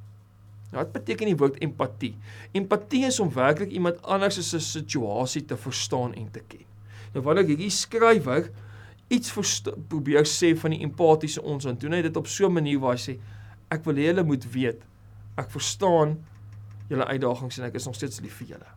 Nou, 0.72 0.84
wat 0.84 0.92
beteken 0.92 1.28
die 1.28 1.38
woord 1.38 1.60
empatie? 1.64 2.16
Empatie 2.52 3.06
is 3.06 3.20
om 3.20 3.30
werklik 3.30 3.72
iemand 3.72 4.02
anders 4.04 4.40
se 4.50 4.60
situasie 4.60 5.46
te 5.46 5.58
verstaan 5.58 6.14
en 6.14 6.32
te 6.32 6.42
ken. 6.48 6.66
Nou 7.14 7.24
wanneer 7.24 7.46
hierdie 7.46 7.72
skrywer 7.72 8.52
iets 9.08 9.32
probeer 9.88 10.26
sê 10.26 10.56
van 10.58 10.72
die 10.72 10.84
empatiese 10.84 11.42
ons, 11.42 11.64
dan 11.64 11.78
doen 11.80 11.94
hy 11.94 12.02
dit 12.02 12.18
op 12.18 12.28
so 12.28 12.48
'n 12.48 12.54
manier 12.54 12.80
waar 12.80 12.96
hy 12.96 13.02
sê 13.12 13.20
ek 13.72 13.86
wil 13.86 13.96
hê 13.96 14.12
julle 14.12 14.24
moet 14.24 14.46
weet 14.54 14.82
ek 15.38 15.52
verstaan 15.54 16.18
julle 16.90 17.06
uitdagings 17.06 17.60
en 17.60 17.68
ek 17.70 17.76
is 17.76 17.86
nog 17.86 17.96
steeds 17.96 18.22
lief 18.24 18.40
vir 18.42 18.56
julle. 18.56 18.77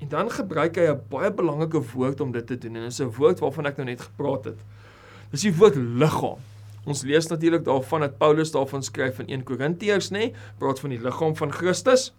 En 0.00 0.08
dan 0.08 0.30
gebruik 0.32 0.76
hy 0.76 0.86
'n 0.90 1.02
baie 1.08 1.32
belangrike 1.32 1.80
woord 1.92 2.20
om 2.20 2.32
dit 2.32 2.46
te 2.46 2.58
doen 2.58 2.76
en 2.76 2.82
dit 2.82 2.92
is 2.92 3.00
'n 3.00 3.12
woord 3.18 3.38
waarvan 3.38 3.66
ek 3.66 3.76
nou 3.76 3.86
net 3.86 4.00
gepraat 4.00 4.44
het. 4.44 4.58
Dis 5.30 5.42
die 5.42 5.54
woord 5.54 5.76
liggaam. 5.76 6.38
Ons 6.84 7.02
lees 7.02 7.26
natuurlik 7.26 7.64
daarvan 7.64 8.00
dat 8.00 8.18
Paulus 8.18 8.50
daarvan 8.50 8.82
skryf 8.82 9.18
in 9.18 9.28
1 9.28 9.42
Korintiërs, 9.42 10.10
nê, 10.10 10.18
nee, 10.18 10.34
praat 10.58 10.80
van 10.80 10.90
die 10.90 11.00
liggaam 11.00 11.36
van 11.36 11.52
Christus. 11.52 12.14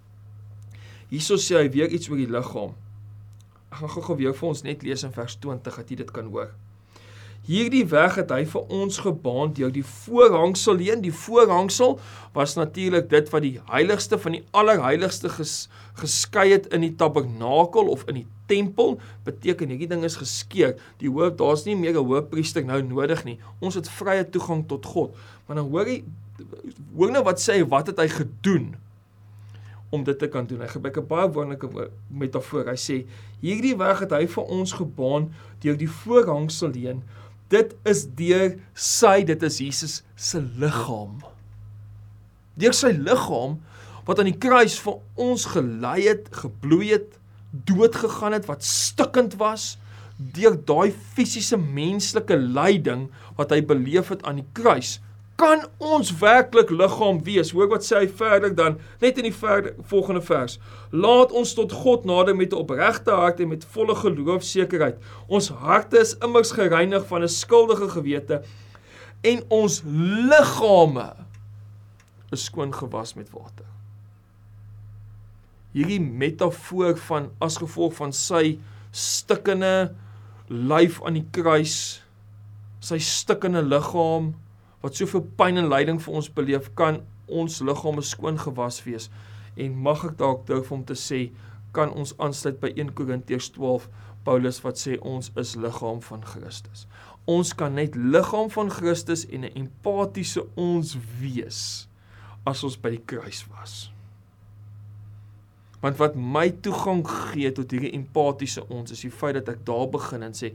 Hierso 1.09 1.35
sê 1.35 1.57
hy 1.57 1.69
weer 1.69 1.89
iets 1.89 2.09
oor 2.09 2.17
die 2.17 2.29
liggaam. 2.29 2.75
Ek 3.71 3.77
gaan 3.77 3.89
gou-gou 3.89 4.17
weer 4.17 4.33
vir 4.33 4.47
ons 4.47 4.61
net 4.63 4.83
lees 4.83 5.03
in 5.03 5.11
vers 5.11 5.35
20 5.35 5.75
dat 5.75 5.89
jy 5.89 5.95
dit 5.95 6.11
kan 6.11 6.25
hoor. 6.25 6.53
Hierdie 7.41 7.87
weg 7.89 8.19
het 8.19 8.29
hy 8.29 8.43
vir 8.45 8.67
ons 8.69 8.99
gebaan 9.01 9.49
deur 9.57 9.71
die 9.73 9.85
voorhangsel 9.85 10.77
heen. 10.77 10.99
Die 11.01 11.13
voorhangsel 11.13 11.95
was 12.35 12.53
natuurlik 12.53 13.07
dit 13.09 13.31
wat 13.33 13.41
die 13.41 13.55
heiligste 13.71 14.19
van 14.21 14.35
die 14.37 14.43
allerheiligste 14.53 15.31
ges, 15.33 15.55
geskei 15.97 16.51
het 16.51 16.67
in 16.69 16.85
die 16.85 16.93
tabernakel 16.95 17.89
of 17.89 18.05
in 18.05 18.19
die 18.19 18.27
tempel. 18.51 18.99
Beteken 19.25 19.73
hierdie 19.73 19.89
ding 19.89 20.05
is 20.05 20.19
geskeur. 20.21 20.75
Die 21.01 21.09
hoof, 21.09 21.33
daar's 21.39 21.65
nie 21.65 21.75
meer 21.75 21.97
'n 21.97 22.05
hoofpriester 22.05 22.63
nou 22.65 22.81
nodig 22.81 23.23
nie. 23.25 23.39
Ons 23.59 23.75
het 23.75 23.89
vrye 23.89 24.29
toegang 24.29 24.67
tot 24.67 24.85
God. 24.85 25.15
Maar 25.47 25.55
dan 25.55 25.69
hoor 25.69 25.87
jy 25.87 26.03
hoor 26.95 27.11
nou 27.11 27.23
wat 27.23 27.41
sê 27.41 27.53
hy, 27.53 27.65
wat 27.65 27.87
het 27.87 27.97
hy 27.97 28.07
gedoen 28.07 28.75
om 29.89 30.03
dit 30.03 30.19
te 30.19 30.27
kan 30.27 30.45
doen? 30.45 30.61
Hy 30.61 30.67
gebruik 30.67 30.97
'n 30.97 31.07
baie 31.07 31.31
wonderlike 31.31 31.89
metafoor. 32.07 32.65
Hy 32.65 32.77
sê 32.77 33.05
hierdie 33.41 33.77
weg 33.77 33.99
het 33.99 34.11
hy 34.11 34.27
vir 34.27 34.43
ons 34.43 34.73
gebaan 34.73 35.33
deur 35.59 35.77
die 35.77 35.89
voorhangsel 35.89 36.73
heen. 36.73 37.03
Dit 37.51 37.75
is 37.87 38.05
deur 38.15 38.55
sy, 38.73 39.21
dit 39.27 39.43
is 39.43 39.59
Jesus 39.59 39.97
se 40.15 40.39
liggaam. 40.61 41.19
Deur 42.59 42.75
sy 42.75 42.93
liggaam 42.95 43.59
wat 44.07 44.21
aan 44.21 44.31
die 44.31 44.39
kruis 44.39 44.77
vir 44.81 45.01
ons 45.19 45.45
gelei 45.51 45.99
het, 46.07 46.29
gebloei 46.41 46.93
het, 46.93 47.17
dood 47.51 47.95
gegaan 47.99 48.37
het, 48.37 48.47
wat 48.49 48.63
stikkend 48.65 49.35
was, 49.41 49.75
deur 50.17 50.55
daai 50.55 50.93
fisiese 51.15 51.57
menslike 51.59 52.37
lyding 52.39 53.07
wat 53.37 53.51
hy 53.53 53.61
beleef 53.65 54.11
het 54.13 54.23
aan 54.27 54.39
die 54.41 54.47
kruis, 54.57 54.99
kan 55.41 55.63
ons 55.81 56.11
werklik 56.21 56.69
liggaam 56.69 57.19
wees. 57.25 57.51
Hoor 57.55 57.69
wat 57.71 57.85
sê 57.85 58.03
hy 58.03 58.09
verder 58.19 58.53
dan, 58.55 58.77
net 59.01 59.17
in 59.17 59.25
die 59.25 59.33
verder, 59.35 59.73
volgende 59.89 60.21
vers. 60.25 60.59
Laat 60.93 61.33
ons 61.33 61.55
tot 61.57 61.73
God 61.81 62.05
nader 62.05 62.35
met 62.37 62.53
'n 62.53 62.61
opregte 62.61 63.11
hart 63.11 63.39
en 63.39 63.49
met 63.49 63.65
volle 63.65 63.95
geloofsekerheid. 63.95 64.97
Ons 65.27 65.49
harte 65.49 65.97
is 65.99 66.17
immers 66.21 66.51
gereinig 66.51 67.07
van 67.07 67.23
'n 67.23 67.29
skuldige 67.29 67.89
gewete 67.89 68.41
en 69.21 69.43
ons 69.49 69.81
liggame 70.29 71.13
is 72.31 72.43
skoon 72.43 72.73
gewas 72.73 73.13
met 73.13 73.29
water. 73.29 73.65
Hierdie 75.71 76.01
metafoor 76.01 76.97
van 76.97 77.29
as 77.39 77.57
gevolg 77.57 77.93
van 77.93 78.13
sy 78.13 78.59
stikkende 78.91 79.93
lyf 80.47 81.01
aan 81.03 81.13
die 81.13 81.27
kruis, 81.31 82.03
sy 82.79 82.97
stikkende 82.97 83.61
liggaam 83.61 84.33
wat 84.81 84.97
soveel 84.97 85.23
pyn 85.37 85.57
en 85.61 85.69
lyding 85.69 86.01
vir 86.01 86.13
ons 86.13 86.29
beleef, 86.33 86.71
kan 86.75 87.01
ons 87.27 87.61
liggame 87.61 88.01
skoon 88.01 88.39
gewas 88.41 88.81
wees. 88.83 89.09
En 89.55 89.77
mag 89.87 90.05
ek 90.07 90.17
dalk 90.17 90.45
durf 90.47 90.71
om 90.71 90.83
te 90.85 90.97
sê, 90.97 91.29
kan 91.75 91.91
ons 91.95 92.13
aansluit 92.19 92.59
by 92.59 92.73
1 92.75 92.93
Korintiërs 92.97 93.51
12 93.55 93.87
Paulus 94.25 94.59
wat 94.65 94.77
sê 94.81 94.97
ons 95.07 95.31
is 95.39 95.55
liggaam 95.57 96.01
van 96.05 96.25
Christus. 96.25 96.85
Ons 97.29 97.53
kan 97.57 97.73
net 97.77 97.95
liggaam 97.95 98.49
van 98.53 98.69
Christus 98.69 99.25
en 99.29 99.45
'n 99.45 99.55
empatiese 99.55 100.43
ons 100.55 100.97
wees 101.21 101.87
as 102.45 102.63
ons 102.63 102.77
by 102.77 102.89
die 102.89 103.05
kruis 103.05 103.45
was. 103.47 103.91
Want 105.81 105.97
wat 105.97 106.15
my 106.15 106.47
toegang 106.61 107.01
gee 107.09 107.51
tot 107.57 107.73
hierdie 107.73 107.93
empatiese 107.97 108.63
ons 108.69 108.93
is 108.93 109.01
die 109.01 109.13
feit 109.13 109.39
dat 109.39 109.49
ek 109.55 109.63
daar 109.65 109.87
begin 109.91 110.25
en 110.27 110.35
sê 110.37 110.51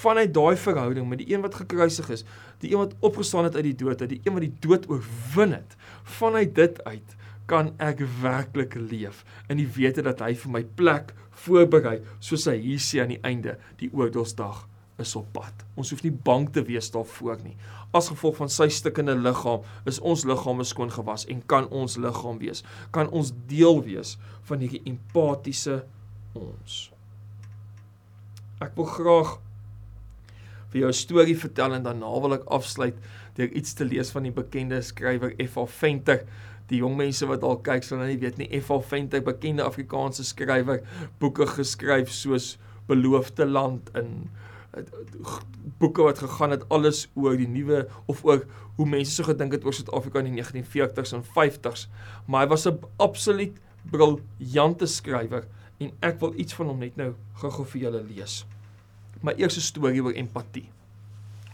vanuit 0.00 0.32
daai 0.34 0.56
verhouding 0.56 1.08
met 1.08 1.20
die 1.20 1.30
een 1.34 1.44
wat 1.44 1.58
gekruisig 1.60 2.08
is, 2.16 2.24
die 2.64 2.72
een 2.72 2.84
wat 2.86 2.96
opgestaan 3.04 3.48
het 3.48 3.58
uit 3.58 3.68
die 3.70 3.78
dood, 3.84 4.06
die 4.08 4.22
een 4.24 4.36
wat 4.36 4.46
die 4.46 4.54
dood 4.64 4.88
oorwin 4.88 5.52
het, 5.58 5.76
vanuit 6.18 6.54
dit 6.56 6.80
uit 6.88 7.16
kan 7.50 7.72
ek 7.82 8.04
werklik 8.22 8.76
leef 8.78 9.24
in 9.50 9.58
die 9.58 9.68
wete 9.74 10.04
dat 10.06 10.22
hy 10.22 10.34
vir 10.38 10.52
my 10.54 10.62
plek 10.78 11.14
voorberei 11.44 11.98
soos 12.22 12.46
hy 12.50 12.56
hier 12.62 12.82
sê 12.84 13.02
aan 13.02 13.14
die 13.14 13.22
einde 13.26 13.56
die 13.82 13.90
oordeelsdag 13.90 14.66
is 15.00 15.16
op 15.18 15.28
pad. 15.34 15.64
Ons 15.80 15.90
hoef 15.90 16.02
nie 16.04 16.12
bang 16.12 16.46
te 16.52 16.62
wees 16.66 16.90
daarvoor 16.94 17.40
nie. 17.44 17.56
As 17.96 18.10
gevolg 18.12 18.36
van 18.38 18.52
sy 18.52 18.68
stikkende 18.70 19.16
liggaam 19.18 19.64
is 19.90 19.98
ons 19.98 20.26
liggame 20.28 20.64
skoon 20.68 20.92
gewas 20.94 21.26
en 21.32 21.42
kan 21.50 21.68
ons 21.74 21.96
liggaam 21.98 22.38
wees, 22.42 22.62
kan 22.94 23.10
ons 23.10 23.32
deel 23.50 23.82
wees 23.86 24.16
van 24.48 24.62
hierdie 24.62 24.82
empatiese 24.86 25.82
ons. 26.38 26.80
Ek 28.60 28.76
wil 28.76 28.90
graag 28.92 29.38
vir 30.70 30.82
jou 30.82 30.88
'n 30.88 30.94
storie 30.94 31.36
vertel 31.36 31.74
en 31.74 31.82
daarna 31.82 32.20
wil 32.20 32.34
ek 32.34 32.46
afsluit 32.46 32.94
deur 33.34 33.50
iets 33.56 33.74
te 33.74 33.84
lees 33.84 34.10
van 34.10 34.22
die 34.22 34.34
bekende 34.34 34.82
skrywer 34.82 35.34
F.A. 35.46 35.66
Venter. 35.66 36.26
Die 36.68 36.78
jong 36.78 36.96
mense 36.96 37.26
wat 37.26 37.42
al 37.42 37.58
kyk 37.66 37.82
sal 37.82 37.98
nou 37.98 38.08
nie 38.08 38.20
weet 38.20 38.38
nie 38.38 38.60
F.A. 38.60 38.78
Venter, 38.80 39.22
bekende 39.22 39.64
Afrikaanse 39.64 40.24
skrywer, 40.24 40.82
boeke 41.18 41.46
geskryf 41.46 42.12
soos 42.14 42.58
Beloofde 42.86 43.46
Land 43.46 43.90
in 43.94 44.28
boeke 45.78 46.02
wat 46.02 46.18
gegaan 46.18 46.54
het 46.54 46.68
alles 46.68 47.08
oor 47.18 47.36
die 47.38 47.48
nuwe 47.48 47.86
of 48.06 48.22
oor 48.24 48.44
hoe 48.76 48.86
mense 48.86 49.12
so 49.12 49.26
gedink 49.26 49.56
het 49.56 49.64
oor 49.66 49.74
Suid-Afrika 49.74 50.22
in 50.22 50.30
die 50.30 50.42
1940s 50.42 51.14
en 51.16 51.24
50s, 51.26 51.88
maar 52.26 52.44
hy 52.44 52.50
was 52.52 52.66
'n 52.68 52.78
absoluut 52.96 53.58
briljante 53.90 54.86
skrywer 54.86 55.48
en 55.78 55.92
ek 56.00 56.20
wil 56.20 56.34
iets 56.36 56.54
van 56.54 56.66
hom 56.66 56.78
net 56.78 56.96
nou 56.96 57.14
gou-gou 57.40 57.64
vir 57.64 57.80
julle 57.80 58.02
lees. 58.02 58.44
My 59.22 59.32
eerste 59.36 59.60
storie 59.60 60.02
oor 60.02 60.12
empatie. 60.12 60.68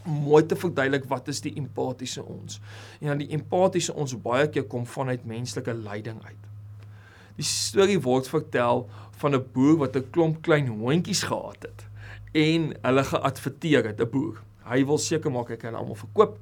Mooi 0.04 0.46
te 0.46 0.56
verduidelik 0.56 1.04
wat 1.04 1.28
is 1.28 1.40
die 1.40 1.54
empatiese 1.56 2.22
ons. 2.22 2.60
En 3.00 3.06
dan 3.06 3.18
die 3.18 3.30
empatiese 3.30 3.94
ons 3.94 4.14
baie 4.14 4.48
keer 4.48 4.64
kom 4.64 4.86
vanuit 4.86 5.24
menslike 5.24 5.74
lyding 5.74 6.22
uit. 6.24 6.42
Die 7.36 7.44
storie 7.44 7.98
word 8.00 8.28
vertel 8.28 8.88
van 9.18 9.34
'n 9.34 9.44
boer 9.52 9.76
wat 9.76 9.96
'n 9.96 10.10
klomp 10.10 10.42
klein 10.42 10.68
hondjies 10.68 11.22
gehad 11.22 11.62
het 11.62 11.86
en 12.36 12.70
hulle 12.82 13.04
geadverteer 13.04 13.86
het 13.86 14.00
'n 14.00 14.10
boer. 14.10 14.42
Hy 14.68 14.84
wil 14.84 14.98
seker 14.98 15.30
maak 15.30 15.48
hy 15.48 15.56
kan 15.56 15.74
almal 15.74 15.94
verkoop 15.94 16.38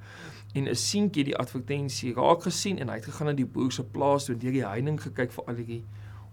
en 0.54 0.68
'n 0.68 0.74
seentjie 0.74 1.24
die 1.24 1.36
advertensie 1.36 2.14
raak 2.14 2.42
gesien 2.42 2.78
en 2.78 2.88
hy 2.88 2.94
het 2.94 3.04
gegaan 3.04 3.26
na 3.26 3.32
die 3.32 3.46
boer 3.46 3.72
se 3.72 3.84
plaas 3.84 4.24
toe 4.24 4.36
deur 4.36 4.52
die 4.52 4.66
heining 4.66 5.00
gekyk 5.00 5.32
vir 5.32 5.44
al 5.46 5.54
die 5.54 5.84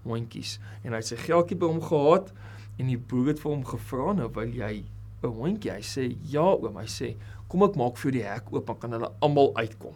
hondjies. 0.04 0.60
En 0.84 0.92
hy 0.92 0.98
het 0.98 1.08
sy 1.08 1.16
geldjie 1.16 1.58
by 1.58 1.66
hom 1.66 1.82
gehad 1.82 2.34
en 2.78 2.88
die 2.88 2.98
boer 2.98 3.28
het 3.28 3.40
vir 3.40 3.52
hom 3.52 3.66
gevra 3.66 4.14
nou 4.14 4.30
wil 4.34 4.50
jy 4.50 4.84
'n 5.24 5.28
hondjie? 5.28 5.72
Hy 5.72 5.82
sê 5.82 6.16
ja 6.32 6.54
oom. 6.54 6.78
Hy 6.78 6.88
sê 6.88 7.16
kom 7.48 7.64
ek 7.64 7.76
maak 7.76 7.98
vir 7.98 8.12
die 8.12 8.24
hek 8.24 8.54
oop 8.54 8.68
dan 8.68 8.80
kan 8.80 8.92
hulle 8.92 9.12
almal 9.22 9.52
uitkom. 9.56 9.94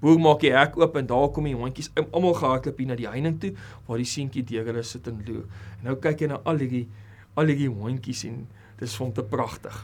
Boer 0.00 0.18
maak 0.18 0.40
die 0.40 0.52
hek 0.52 0.76
oop 0.76 0.96
en 0.96 1.06
daar 1.06 1.28
kom 1.32 1.44
die 1.44 1.54
hondjies 1.54 1.90
almal 2.12 2.34
gehardloop 2.34 2.78
hier 2.78 2.86
na 2.86 2.94
die 2.94 3.08
heining 3.08 3.40
toe 3.40 3.54
waar 3.86 3.96
die 3.96 4.04
seentjie 4.04 4.44
deur 4.44 4.64
hulle 4.64 4.82
sit 4.82 5.08
en 5.08 5.22
loer. 5.26 5.46
En 5.78 5.84
nou 5.84 5.96
kyk 5.96 6.20
hy 6.20 6.26
na 6.26 6.40
al 6.44 6.58
die 6.58 6.88
al 7.34 7.50
die 7.50 7.68
hondjies 7.68 8.24
en 8.28 8.44
dis 8.78 8.94
vir 8.94 9.06
hom 9.06 9.12
te 9.14 9.24
pragtig. 9.26 9.76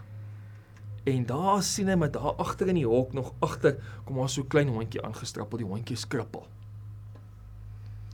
En 1.09 1.23
daar 1.27 1.63
sien 1.65 1.89
hy 1.89 1.97
met 1.99 2.13
daar 2.15 2.37
agter 2.43 2.69
in 2.71 2.79
die 2.79 2.89
hok 2.89 3.15
nog 3.17 3.33
agter 3.41 3.79
kom 4.05 4.21
daar 4.21 4.31
so 4.31 4.45
klein 4.45 4.69
hondjie 4.69 5.03
aangestrappel, 5.03 5.63
die 5.63 5.69
hondjie 5.69 5.97
skrippel. 5.99 6.45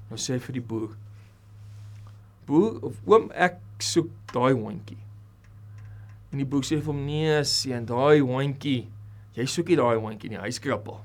Nou 0.09 0.21
sê 0.23 0.37
hy 0.37 0.43
vir 0.45 0.59
die 0.61 0.63
boer: 0.63 0.93
"Boer, 2.47 2.79
oom, 3.05 3.31
ek 3.35 3.59
soek 3.83 4.13
daai 4.33 4.55
hondjie." 4.55 5.01
En 6.31 6.39
die 6.39 6.47
boer 6.47 6.63
sê 6.63 6.79
vir 6.79 6.93
hom: 6.93 7.03
"Nee, 7.05 7.43
seun, 7.45 7.87
daai 7.87 8.21
hondjie, 8.21 8.87
jy 9.35 9.47
soek 9.47 9.69
nie 9.69 9.81
daai 9.83 9.99
hondjie 9.99 10.31
nie, 10.31 10.41
hy 10.41 10.51
skrippel." 10.51 11.03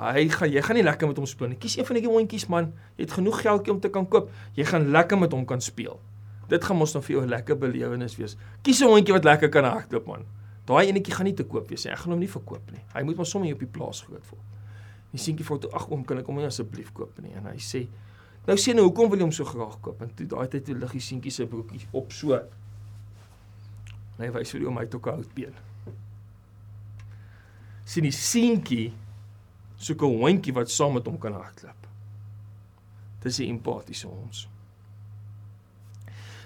Hy 0.00 0.28
gaan 0.32 0.48
jy 0.48 0.62
gaan 0.64 0.76
nie 0.76 0.84
lekker 0.84 1.08
met 1.08 1.16
hom 1.16 1.26
speel 1.26 1.48
nie. 1.48 1.58
Kies 1.60 1.76
een 1.76 1.84
van 1.84 1.96
die 1.96 2.06
hondjies 2.06 2.46
man, 2.48 2.70
jy 2.96 3.04
het 3.04 3.12
genoeg 3.12 3.42
geldjie 3.42 3.72
om 3.72 3.80
te 3.80 3.90
kan 3.92 4.06
koop. 4.08 4.30
Jy 4.56 4.64
gaan 4.64 4.86
lekker 4.92 5.18
met 5.18 5.32
hom 5.32 5.44
kan 5.44 5.60
speel 5.60 5.98
dit 6.50 6.64
gaan 6.66 6.76
mos 6.76 6.92
dan 6.92 7.02
vir 7.06 7.14
jou 7.16 7.24
'n 7.24 7.30
lekker 7.30 7.58
belewenis 7.58 8.16
wees. 8.16 8.36
Kies 8.62 8.80
'n 8.82 8.88
hondjie 8.88 9.14
wat 9.14 9.24
lekker 9.24 9.48
kan 9.48 9.64
hardloop 9.64 10.06
man. 10.06 10.24
Daai 10.66 10.88
enetjie 10.88 11.14
gaan 11.14 11.26
nie 11.26 11.34
te 11.34 11.44
koop 11.44 11.68
wees 11.68 11.84
nie. 11.84 11.92
Ek 11.92 11.98
gaan 11.98 12.12
hom 12.12 12.20
nie 12.20 12.28
verkoop 12.28 12.70
nie. 12.72 12.82
Hy 12.94 13.02
moet 13.02 13.16
maar 13.16 13.26
sommer 13.26 13.46
hier 13.46 13.54
op 13.54 13.60
die 13.60 13.78
plaas 13.78 14.02
groot 14.02 14.26
word. 14.30 14.42
Die 15.12 15.18
seentjie 15.18 15.44
vra 15.44 15.58
toe: 15.58 15.70
"Ag 15.72 15.88
oom, 15.90 16.04
kan 16.04 16.18
ek 16.18 16.26
hom 16.26 16.38
asseblief 16.38 16.92
koop 16.92 17.18
nie?" 17.20 17.32
En 17.34 17.46
hy 17.46 17.56
sê: 17.56 17.88
"Nou 18.46 18.56
sê 18.56 18.74
nou, 18.74 18.84
hoekom 18.84 19.10
wil 19.10 19.18
jy 19.18 19.22
hom 19.22 19.32
so 19.32 19.44
graag 19.44 19.80
koop?" 19.80 20.02
En 20.02 20.14
toe 20.14 20.26
daai 20.26 20.48
tyd 20.48 20.64
toe 20.64 20.74
lig 20.74 20.92
die 20.92 21.00
seentjie 21.00 21.30
se 21.30 21.46
broekie 21.46 21.86
op 21.92 22.12
so. 22.12 22.40
Nee, 24.18 24.30
wys 24.30 24.50
vir 24.50 24.64
hom 24.64 24.76
hy 24.76 24.84
het 24.84 24.94
ook 24.94 25.06
'n 25.06 25.10
houtbeen. 25.10 25.54
Sien 27.84 28.02
die 28.02 28.12
seentjie 28.12 28.92
soek 29.76 30.02
'n 30.02 30.20
hondjie 30.20 30.52
wat 30.52 30.70
saam 30.70 30.94
met 30.94 31.06
hom 31.06 31.18
kan 31.18 31.32
hardloop. 31.32 31.86
Dis 33.22 33.36
die 33.36 33.48
empatiese 33.48 34.08
ons 34.08 34.49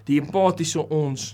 die 0.08 0.20
empatiese 0.20 0.84
ons 0.92 1.32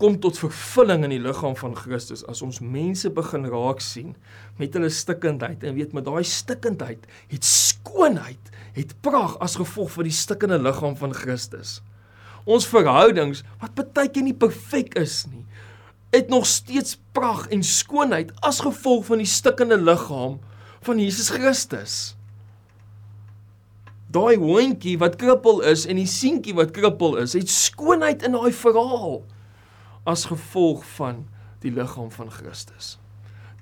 kom 0.00 0.16
tot 0.20 0.38
vervulling 0.40 1.04
in 1.06 1.12
die 1.14 1.22
liggaam 1.22 1.54
van 1.56 1.76
Christus 1.76 2.24
as 2.28 2.42
ons 2.44 2.60
mense 2.60 3.08
begin 3.16 3.46
raak 3.48 3.80
sien 3.84 4.14
met 4.60 4.74
hulle 4.76 4.90
stikkindheid 4.92 5.64
en 5.64 5.76
weet 5.76 5.94
met 5.96 6.04
daai 6.04 6.24
stikkindheid 6.26 7.06
het 7.32 7.46
skoonheid, 7.46 8.50
het 8.76 8.92
pragt 9.04 9.40
as 9.44 9.56
gevolg 9.60 9.92
van 9.94 10.08
die 10.08 10.16
stikkende 10.16 10.58
liggaam 10.60 10.96
van 11.00 11.14
Christus. 11.16 11.80
Ons 12.44 12.68
verhoudings 12.68 13.42
wat 13.62 13.78
baie 13.96 14.10
keer 14.12 14.26
nie 14.26 14.36
perfek 14.36 14.94
is 15.00 15.24
nie, 15.30 15.44
het 16.14 16.28
nog 16.32 16.46
steeds 16.48 16.98
pragt 17.16 17.52
en 17.52 17.64
skoonheid 17.66 18.32
as 18.46 18.62
gevolg 18.64 19.06
van 19.08 19.22
die 19.22 19.30
stikkende 19.30 19.78
liggaam 19.80 20.38
van 20.86 21.00
Jesus 21.02 21.32
Christus 21.34 22.15
daai 24.16 24.36
hondjie 24.40 24.96
wat 25.00 25.18
krippel 25.20 25.62
is 25.68 25.84
en 25.86 26.00
die 26.00 26.08
seentjie 26.10 26.56
wat 26.56 26.74
krippel 26.76 27.18
is, 27.22 27.36
het 27.36 27.52
skoonheid 27.52 28.24
in 28.26 28.36
daai 28.36 28.52
verhaal 28.56 29.20
as 30.08 30.26
gevolg 30.30 30.84
van 30.96 31.24
die 31.62 31.72
liggaam 31.74 32.10
van 32.14 32.30
Christus. 32.32 32.96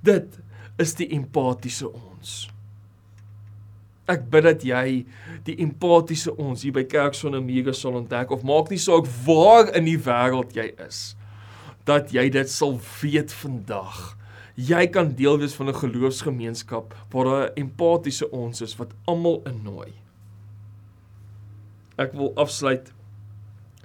Dit 0.05 0.41
is 0.81 0.97
die 0.99 1.09
empatiese 1.17 1.89
ons. 1.91 2.35
Ek 4.11 4.27
bid 4.33 4.45
dat 4.45 4.65
jy 4.69 5.05
die 5.47 5.57
empatiese 5.65 6.35
ons 6.37 6.65
hier 6.67 6.75
by 6.77 6.85
Kerk 6.89 7.17
sonder 7.17 7.45
mure 7.45 7.73
sal 7.77 7.97
ontdek 8.01 8.35
of 8.35 8.45
maak 8.45 8.69
nie 8.73 8.81
saak 8.81 9.09
waar 9.25 9.71
in 9.77 9.89
die 9.89 10.01
wêreld 10.01 10.53
jy 10.57 10.71
is 10.85 11.15
dat 11.89 12.13
jy 12.17 12.31
dit 12.33 12.49
sal 12.49 12.79
weet 13.01 13.33
vandag 13.45 14.15
Jy 14.55 14.85
kan 14.95 15.09
deel 15.19 15.41
wees 15.43 15.55
van 15.59 15.69
'n 15.69 15.75
geloofsgemeenskap 15.75 16.95
waar 17.11 17.25
daar 17.25 17.51
'n 17.51 17.55
empatiese 17.55 18.31
ons 18.31 18.61
is 18.61 18.77
wat 18.77 18.95
almal 19.05 19.43
innooi. 19.45 19.93
Ek 22.01 22.13
wil 22.13 22.33
afsluit 22.41 22.93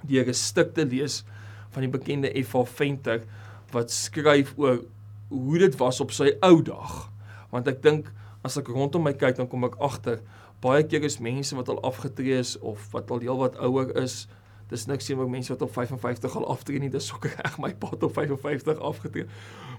deur 0.02 0.26
'n 0.28 0.34
stuk 0.34 0.74
te 0.74 0.84
lees 0.84 1.24
van 1.70 1.82
die 1.82 1.92
bekende 1.92 2.32
F.A. 2.42 2.64
Venter 2.64 3.22
wat 3.70 3.90
skryf 3.90 4.54
oor 4.56 4.82
hoe 5.28 5.58
dit 5.58 5.76
was 5.76 6.00
op 6.00 6.10
sy 6.10 6.34
ou 6.42 6.62
dag. 6.62 7.10
Want 7.50 7.68
ek 7.68 7.82
dink 7.82 8.12
as 8.42 8.56
ek 8.56 8.68
rondom 8.68 9.02
my 9.02 9.12
kyk 9.12 9.36
dan 9.36 9.48
kom 9.48 9.64
ek 9.64 9.78
agter 9.78 10.20
baie 10.60 10.84
keer 10.84 11.04
is 11.04 11.18
mense 11.22 11.56
wat 11.56 11.68
al 11.72 11.80
afgetree 11.86 12.36
is 12.38 12.58
of 12.58 12.90
wat 12.92 13.10
al 13.10 13.22
heelwat 13.24 13.56
ouer 13.64 13.94
is. 13.96 14.26
Dis 14.70 14.86
niks 14.86 15.08
sien 15.08 15.18
wat 15.18 15.30
mense 15.30 15.50
wat 15.50 15.62
op 15.62 15.72
55 15.72 16.36
al 16.36 16.46
aftree 16.52 16.78
nie, 16.78 16.90
dis 16.92 17.08
ook 17.14 17.26
reg 17.32 17.56
my 17.58 17.72
pa 17.74 17.90
op 17.96 18.12
55 18.14 18.78
afgetree. 18.78 19.26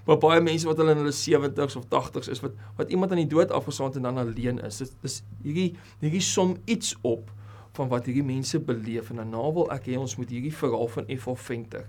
Maar 0.06 0.18
baie 0.18 0.40
mense 0.40 0.66
wat 0.66 0.80
al 0.82 0.92
in 0.92 1.00
hulle 1.00 1.14
70s 1.16 1.78
of 1.78 1.86
80s 1.92 2.32
is 2.32 2.42
wat 2.44 2.58
wat 2.80 2.90
iemand 2.90 3.14
aan 3.14 3.22
die 3.22 3.30
dood 3.30 3.54
afgesaand 3.54 3.96
en 3.96 4.08
dan 4.08 4.18
alleen 4.18 4.60
is. 4.66 4.82
Dis 4.82 4.96
dis 5.04 5.22
hierdie 5.44 5.70
hierdie 6.02 6.24
som 6.24 6.56
iets 6.66 6.96
op 7.02 7.30
van 7.72 7.88
wat 7.88 8.06
hierdie 8.06 8.26
mense 8.26 8.60
beleef 8.60 9.10
en 9.10 9.22
daarna 9.22 9.44
wil 9.56 9.70
ek 9.72 9.88
hê 9.88 9.98
ons 9.98 10.16
moet 10.16 10.30
hierdie 10.30 10.54
verhaal 10.54 10.88
van 10.88 11.08
F.A. 11.16 11.34
Venter 11.34 11.86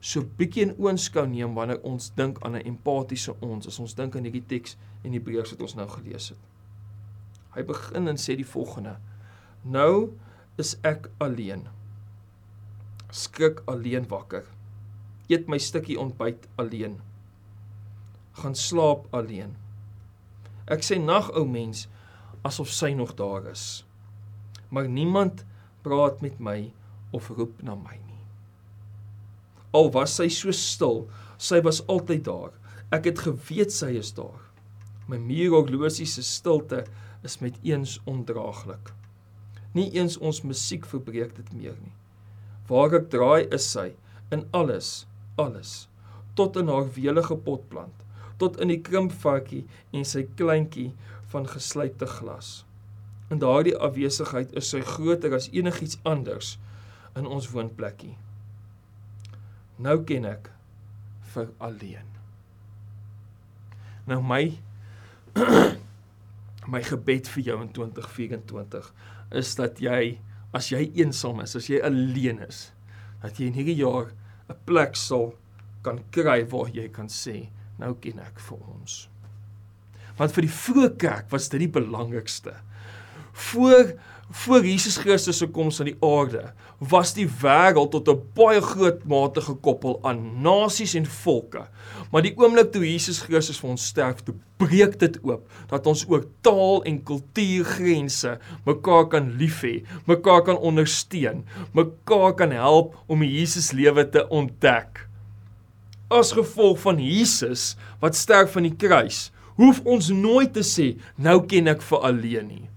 so 0.00 0.24
bietjie 0.24 0.64
in 0.64 0.76
oënskou 0.80 1.26
neem 1.28 1.52
wanneer 1.56 1.82
ons 1.84 2.08
dink 2.16 2.40
aan 2.44 2.56
'n 2.56 2.66
empatiese 2.66 3.34
ons, 3.40 3.66
as 3.66 3.78
ons 3.78 3.94
dink 3.94 4.16
aan 4.16 4.24
hierdie 4.24 4.46
teks 4.46 4.76
die 5.02 5.12
Hebreërs 5.12 5.52
wat 5.52 5.60
ons 5.60 5.74
nou 5.76 5.88
gelees 5.88 6.28
het. 6.32 6.38
Hy 7.54 7.62
begin 7.62 8.08
en 8.08 8.16
sê 8.16 8.36
die 8.36 8.46
volgende: 8.46 8.96
Nou 9.64 10.16
is 10.56 10.76
ek 10.82 11.10
alleen. 11.18 11.68
Skrik 13.10 13.62
alleen 13.66 14.08
wakker. 14.08 14.44
Eet 15.28 15.48
my 15.48 15.58
stukkie 15.58 15.98
ontbyt 15.98 16.48
alleen. 16.56 17.00
Gaan 18.32 18.54
slaap 18.54 19.06
alleen. 19.14 19.56
Ek 20.66 20.82
sê 20.82 20.98
nag 20.98 21.30
ou 21.30 21.44
mens 21.44 21.88
asof 22.42 22.70
sy 22.70 22.94
nog 22.94 23.14
daar 23.14 23.50
is. 23.50 23.84
Maar 24.70 24.88
niemand 24.88 25.44
praat 25.82 26.20
met 26.20 26.38
my 26.38 26.72
of 27.10 27.28
roep 27.28 27.62
na 27.62 27.74
my 27.74 27.96
nie. 27.96 28.22
Al 29.74 29.90
was 29.94 30.16
sy 30.18 30.28
so 30.32 30.54
stil, 30.54 31.04
sy 31.38 31.60
was 31.66 31.82
altyd 31.86 32.24
daar. 32.26 32.54
Ek 32.94 33.06
het 33.10 33.22
geweet 33.26 33.74
sy 33.74 33.92
is 33.98 34.12
daar. 34.16 34.40
My 35.10 35.18
muurhorlosie 35.18 36.06
se 36.06 36.22
stilte 36.26 36.84
is 37.26 37.38
met 37.42 37.58
eens 37.66 37.98
ondraaglik. 38.10 38.92
Nie 39.74 39.90
eens 39.94 40.18
ons 40.18 40.42
musiek 40.42 40.86
verbreek 40.86 41.36
dit 41.36 41.52
meer 41.54 41.76
nie. 41.78 41.94
Waar 42.70 42.94
ek 43.00 43.10
draai 43.10 43.46
is 43.54 43.66
sy 43.70 43.92
in 44.34 44.44
alles, 44.54 45.06
alles, 45.38 45.88
tot 46.38 46.58
in 46.58 46.70
haar 46.70 46.86
welige 46.94 47.36
potplant, 47.46 48.06
tot 48.38 48.58
in 48.62 48.70
die 48.70 48.80
krimpvarkie 48.82 49.64
en 49.94 50.06
sy 50.06 50.24
kleintjie 50.38 50.90
van 51.34 51.46
geslypte 51.50 52.06
glas. 52.18 52.60
In 53.30 53.38
daardie 53.38 53.76
afwesigheid 53.78 54.52
is 54.58 54.70
sy 54.72 54.80
groter 54.86 55.34
as 55.36 55.50
enigiets 55.54 56.00
anders 56.02 56.56
in 57.18 57.26
ons 57.26 57.50
woonplekkie. 57.54 58.16
Nou 59.80 60.00
ken 60.06 60.26
ek 60.28 60.50
vir 61.34 61.52
alleen. 61.62 62.08
Nou 64.10 64.18
my 64.26 64.42
my 66.74 66.82
gebed 66.86 67.30
vir 67.34 67.46
jou 67.46 67.60
in 67.62 67.70
2024 67.76 68.90
is 69.40 69.54
dat 69.58 69.78
jy 69.82 70.18
as 70.56 70.72
jy 70.72 70.82
eensaam 70.98 71.40
is, 71.44 71.54
as 71.56 71.68
jy 71.70 71.78
alleen 71.86 72.42
is, 72.42 72.70
dat 73.22 73.38
jy 73.38 73.50
in 73.50 73.58
hierdie 73.58 73.78
jaar 73.78 74.10
'n 74.50 74.58
plek 74.66 74.96
sal 74.98 75.30
kan 75.86 76.02
kry 76.10 76.42
waar 76.50 76.68
jy 76.74 76.88
kan 76.88 77.06
sê, 77.06 77.48
nou 77.78 77.94
ken 77.94 78.18
ek 78.18 78.40
vir 78.40 78.58
ons. 78.74 79.08
Want 80.18 80.34
vir 80.34 80.42
die 80.42 80.56
vroeë 80.56 80.96
kerk 80.98 81.30
was 81.32 81.48
dit 81.48 81.60
die 81.60 81.74
belangrikste. 81.80 82.56
Voor 83.48 83.94
voor 84.30 84.64
Jesus 84.66 84.96
Christus 84.96 85.40
se 85.42 85.46
koms 85.50 85.80
aan 85.80 85.88
die 85.90 85.96
aarde, 86.06 86.52
was 86.78 87.10
die 87.16 87.26
wêreld 87.42 87.90
tot 87.90 88.08
'n 88.08 88.22
baie 88.34 88.60
groot 88.62 89.02
mate 89.04 89.40
gekoppel 89.40 89.98
aan 90.02 90.42
nasies 90.42 90.94
en 90.94 91.06
volke. 91.06 91.66
Maar 92.12 92.22
die 92.22 92.36
oomblik 92.36 92.70
toe 92.72 92.84
Jesus 92.92 93.18
Christus 93.18 93.58
vir 93.58 93.70
ons 93.70 93.86
sterf, 93.86 94.22
toe 94.22 94.34
breek 94.56 94.98
dit 94.98 95.18
oop 95.22 95.50
dat 95.68 95.86
ons 95.86 96.06
ook 96.08 96.26
taal 96.40 96.82
en 96.84 97.02
kultuurgrense 97.02 98.38
mekaar 98.64 99.08
kan 99.08 99.36
lief 99.36 99.62
hê, 99.62 99.82
mekaar 100.06 100.42
kan 100.42 100.58
ondersteun, 100.58 101.44
mekaar 101.72 102.34
kan 102.34 102.50
help 102.50 102.94
om 103.06 103.22
Jesus 103.22 103.72
lewe 103.72 104.08
te 104.08 104.28
ontdek. 104.28 105.08
As 106.08 106.32
gevolg 106.32 106.78
van 106.78 106.98
Jesus 106.98 107.76
wat 108.00 108.16
sterf 108.16 108.56
aan 108.56 108.62
die 108.62 108.76
kruis, 108.76 109.32
hoef 109.56 109.80
ons 109.84 110.08
nooit 110.08 110.52
te 110.52 110.62
sê 110.62 110.96
nou 111.16 111.40
ken 111.46 111.66
ek 111.66 111.82
vir 111.82 111.98
alleen 111.98 112.46
nie 112.46 112.70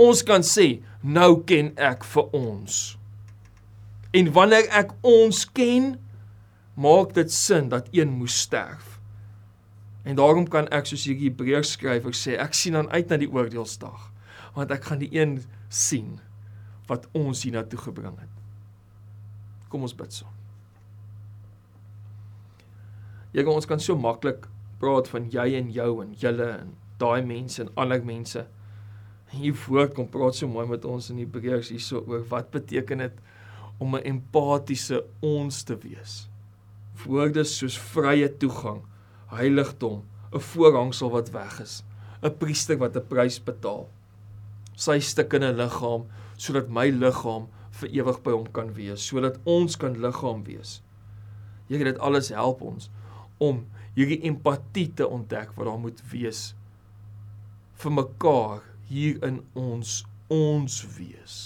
ons 0.00 0.22
kan 0.26 0.44
sê 0.46 0.80
nou 1.02 1.42
ken 1.48 1.72
ek 1.80 2.06
vir 2.12 2.32
ons. 2.36 2.78
En 4.16 4.30
wanneer 4.34 4.66
ek 4.74 4.94
ons 5.06 5.44
ken, 5.54 5.92
maak 6.80 7.12
dit 7.14 7.30
sin 7.32 7.68
dat 7.70 7.90
een 7.94 8.10
moes 8.18 8.40
sterf. 8.46 8.98
En 10.08 10.16
daarom 10.16 10.48
kan 10.48 10.68
ek 10.74 10.88
soos 10.88 11.04
hierdie 11.06 11.28
Hebreërs 11.28 11.74
skrywer 11.76 12.16
sê, 12.16 12.38
ek 12.40 12.56
sien 12.56 12.78
dan 12.78 12.88
uit 12.90 13.10
na 13.10 13.20
die 13.20 13.30
oordeelsdag, 13.30 14.08
want 14.56 14.72
ek 14.74 14.88
gaan 14.88 15.02
die 15.02 15.12
een 15.12 15.38
sien 15.68 16.18
wat 16.90 17.06
ons 17.14 17.44
hiernatoe 17.44 17.78
gebring 17.78 18.16
het. 18.18 18.32
Kom 19.70 19.84
ons 19.86 19.94
bid 19.94 20.14
so. 20.14 20.26
Jy 23.30 23.44
gaan 23.44 23.60
ons 23.60 23.68
kan 23.70 23.82
so 23.82 23.94
maklik 23.94 24.48
praat 24.80 25.06
van 25.12 25.28
jy 25.30 25.52
en 25.60 25.68
jou 25.70 25.90
en 26.02 26.16
julle 26.18 26.48
en 26.56 26.72
daai 26.98 27.20
mense 27.22 27.60
en 27.62 27.70
ander 27.78 28.02
mense 28.04 28.42
hier 29.30 29.54
voor 29.54 29.88
kom 29.94 30.08
praat 30.10 30.38
so 30.38 30.48
mooi 30.50 30.66
met 30.66 30.84
ons 30.84 31.10
in 31.12 31.20
Hebreërs 31.22 31.70
hierso 31.70 32.02
oor 32.06 32.24
wat 32.32 32.50
beteken 32.50 33.04
dit 33.04 33.20
om 33.78 33.96
'n 33.96 34.04
empatiese 34.04 35.04
ons 35.20 35.62
te 35.62 35.76
wees. 35.78 36.28
Woorde 37.04 37.44
soos 37.44 37.78
vrye 37.78 38.28
toegang, 38.36 38.82
heiligdom, 39.26 40.02
'n 40.32 40.40
voorhangsel 40.40 41.10
wat 41.10 41.30
weg 41.30 41.60
is, 41.60 41.82
'n 42.22 42.36
priester 42.36 42.76
wat 42.78 42.96
'n 42.96 43.06
prys 43.06 43.38
betaal. 43.38 43.88
Sy 44.74 44.98
stukkende 45.00 45.52
liggaam 45.52 46.06
sodat 46.36 46.68
my 46.68 46.90
liggaam 46.90 47.48
vir 47.70 47.88
ewig 47.88 48.22
by 48.22 48.30
hom 48.30 48.52
kan 48.52 48.74
wees, 48.74 49.06
sodat 49.06 49.38
ons 49.44 49.76
kan 49.76 50.00
liggaam 50.00 50.44
wees. 50.44 50.82
Here 51.68 51.84
dit 51.84 51.98
alles 51.98 52.28
help 52.28 52.62
ons 52.62 52.90
om 53.38 53.66
hierdie 53.94 54.22
empatie 54.22 54.92
te 54.94 55.08
ontdek 55.08 55.52
wat 55.56 55.66
daar 55.66 55.78
moet 55.78 56.02
wees 56.10 56.54
vir 57.80 57.92
mekaar 57.92 58.69
hier 58.90 59.22
in 59.22 59.40
ons 59.54 60.02
ons 60.30 60.76
wees. 60.96 61.36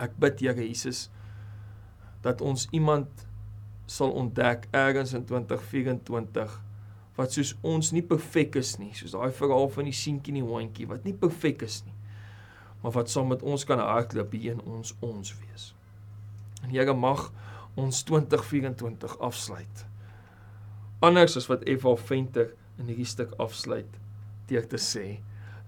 Ek 0.00 0.16
bid 0.18 0.42
Here 0.42 0.66
Jesus 0.66 1.08
dat 2.24 2.42
ons 2.44 2.66
iemand 2.76 3.24
sal 3.90 4.12
ontdek 4.18 4.66
ergens 4.76 5.14
in 5.16 5.24
2024 5.26 6.58
wat 7.18 7.34
soos 7.36 7.54
ons 7.66 7.90
nie 7.94 8.02
perfek 8.06 8.56
is 8.60 8.76
nie, 8.80 8.92
soos 8.96 9.14
daai 9.14 9.30
verhaal 9.34 9.68
van 9.72 9.88
die 9.88 9.96
seentjie 9.96 10.34
en 10.34 10.40
die 10.40 10.46
hondjie 10.46 10.88
wat 10.90 11.06
nie 11.06 11.14
perfek 11.16 11.64
is 11.66 11.80
nie, 11.86 11.94
maar 12.82 12.94
wat 12.96 13.12
saam 13.12 13.30
met 13.32 13.42
ons 13.46 13.66
kan 13.68 13.82
hardloop 13.82 14.34
hier 14.36 14.56
in 14.56 14.62
ons 14.64 14.94
ons 15.04 15.34
wees. 15.42 15.70
En 16.64 16.72
Here 16.72 16.94
mag 16.96 17.28
ons 17.78 18.02
2024 18.08 19.18
afsluit. 19.22 19.84
Anders 21.04 21.36
as 21.38 21.48
wat 21.50 21.64
Eva 21.68 21.94
Venter 21.96 22.54
in 22.80 22.88
hierdie 22.90 23.08
stuk 23.08 23.32
afsluit, 23.40 23.98
deur 24.50 24.66
te 24.68 24.80
sê 24.80 25.20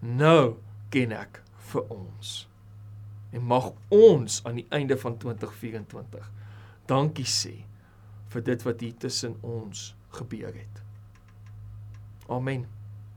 nou 0.02 0.58
ken 0.92 1.14
ek 1.16 1.40
vir 1.72 1.86
ons. 1.94 2.34
En 3.32 3.44
mag 3.48 3.70
ons 3.94 4.40
aan 4.44 4.60
die 4.60 4.66
einde 4.74 4.98
van 5.00 5.16
2024 5.22 6.28
dankie 6.90 7.28
sê 7.28 7.54
vir 8.32 8.44
dit 8.44 8.64
wat 8.66 8.82
hier 8.84 8.96
tussen 8.98 9.38
ons 9.46 9.92
gebeur 10.18 10.52
het. 10.52 10.82
Amen. 12.28 12.66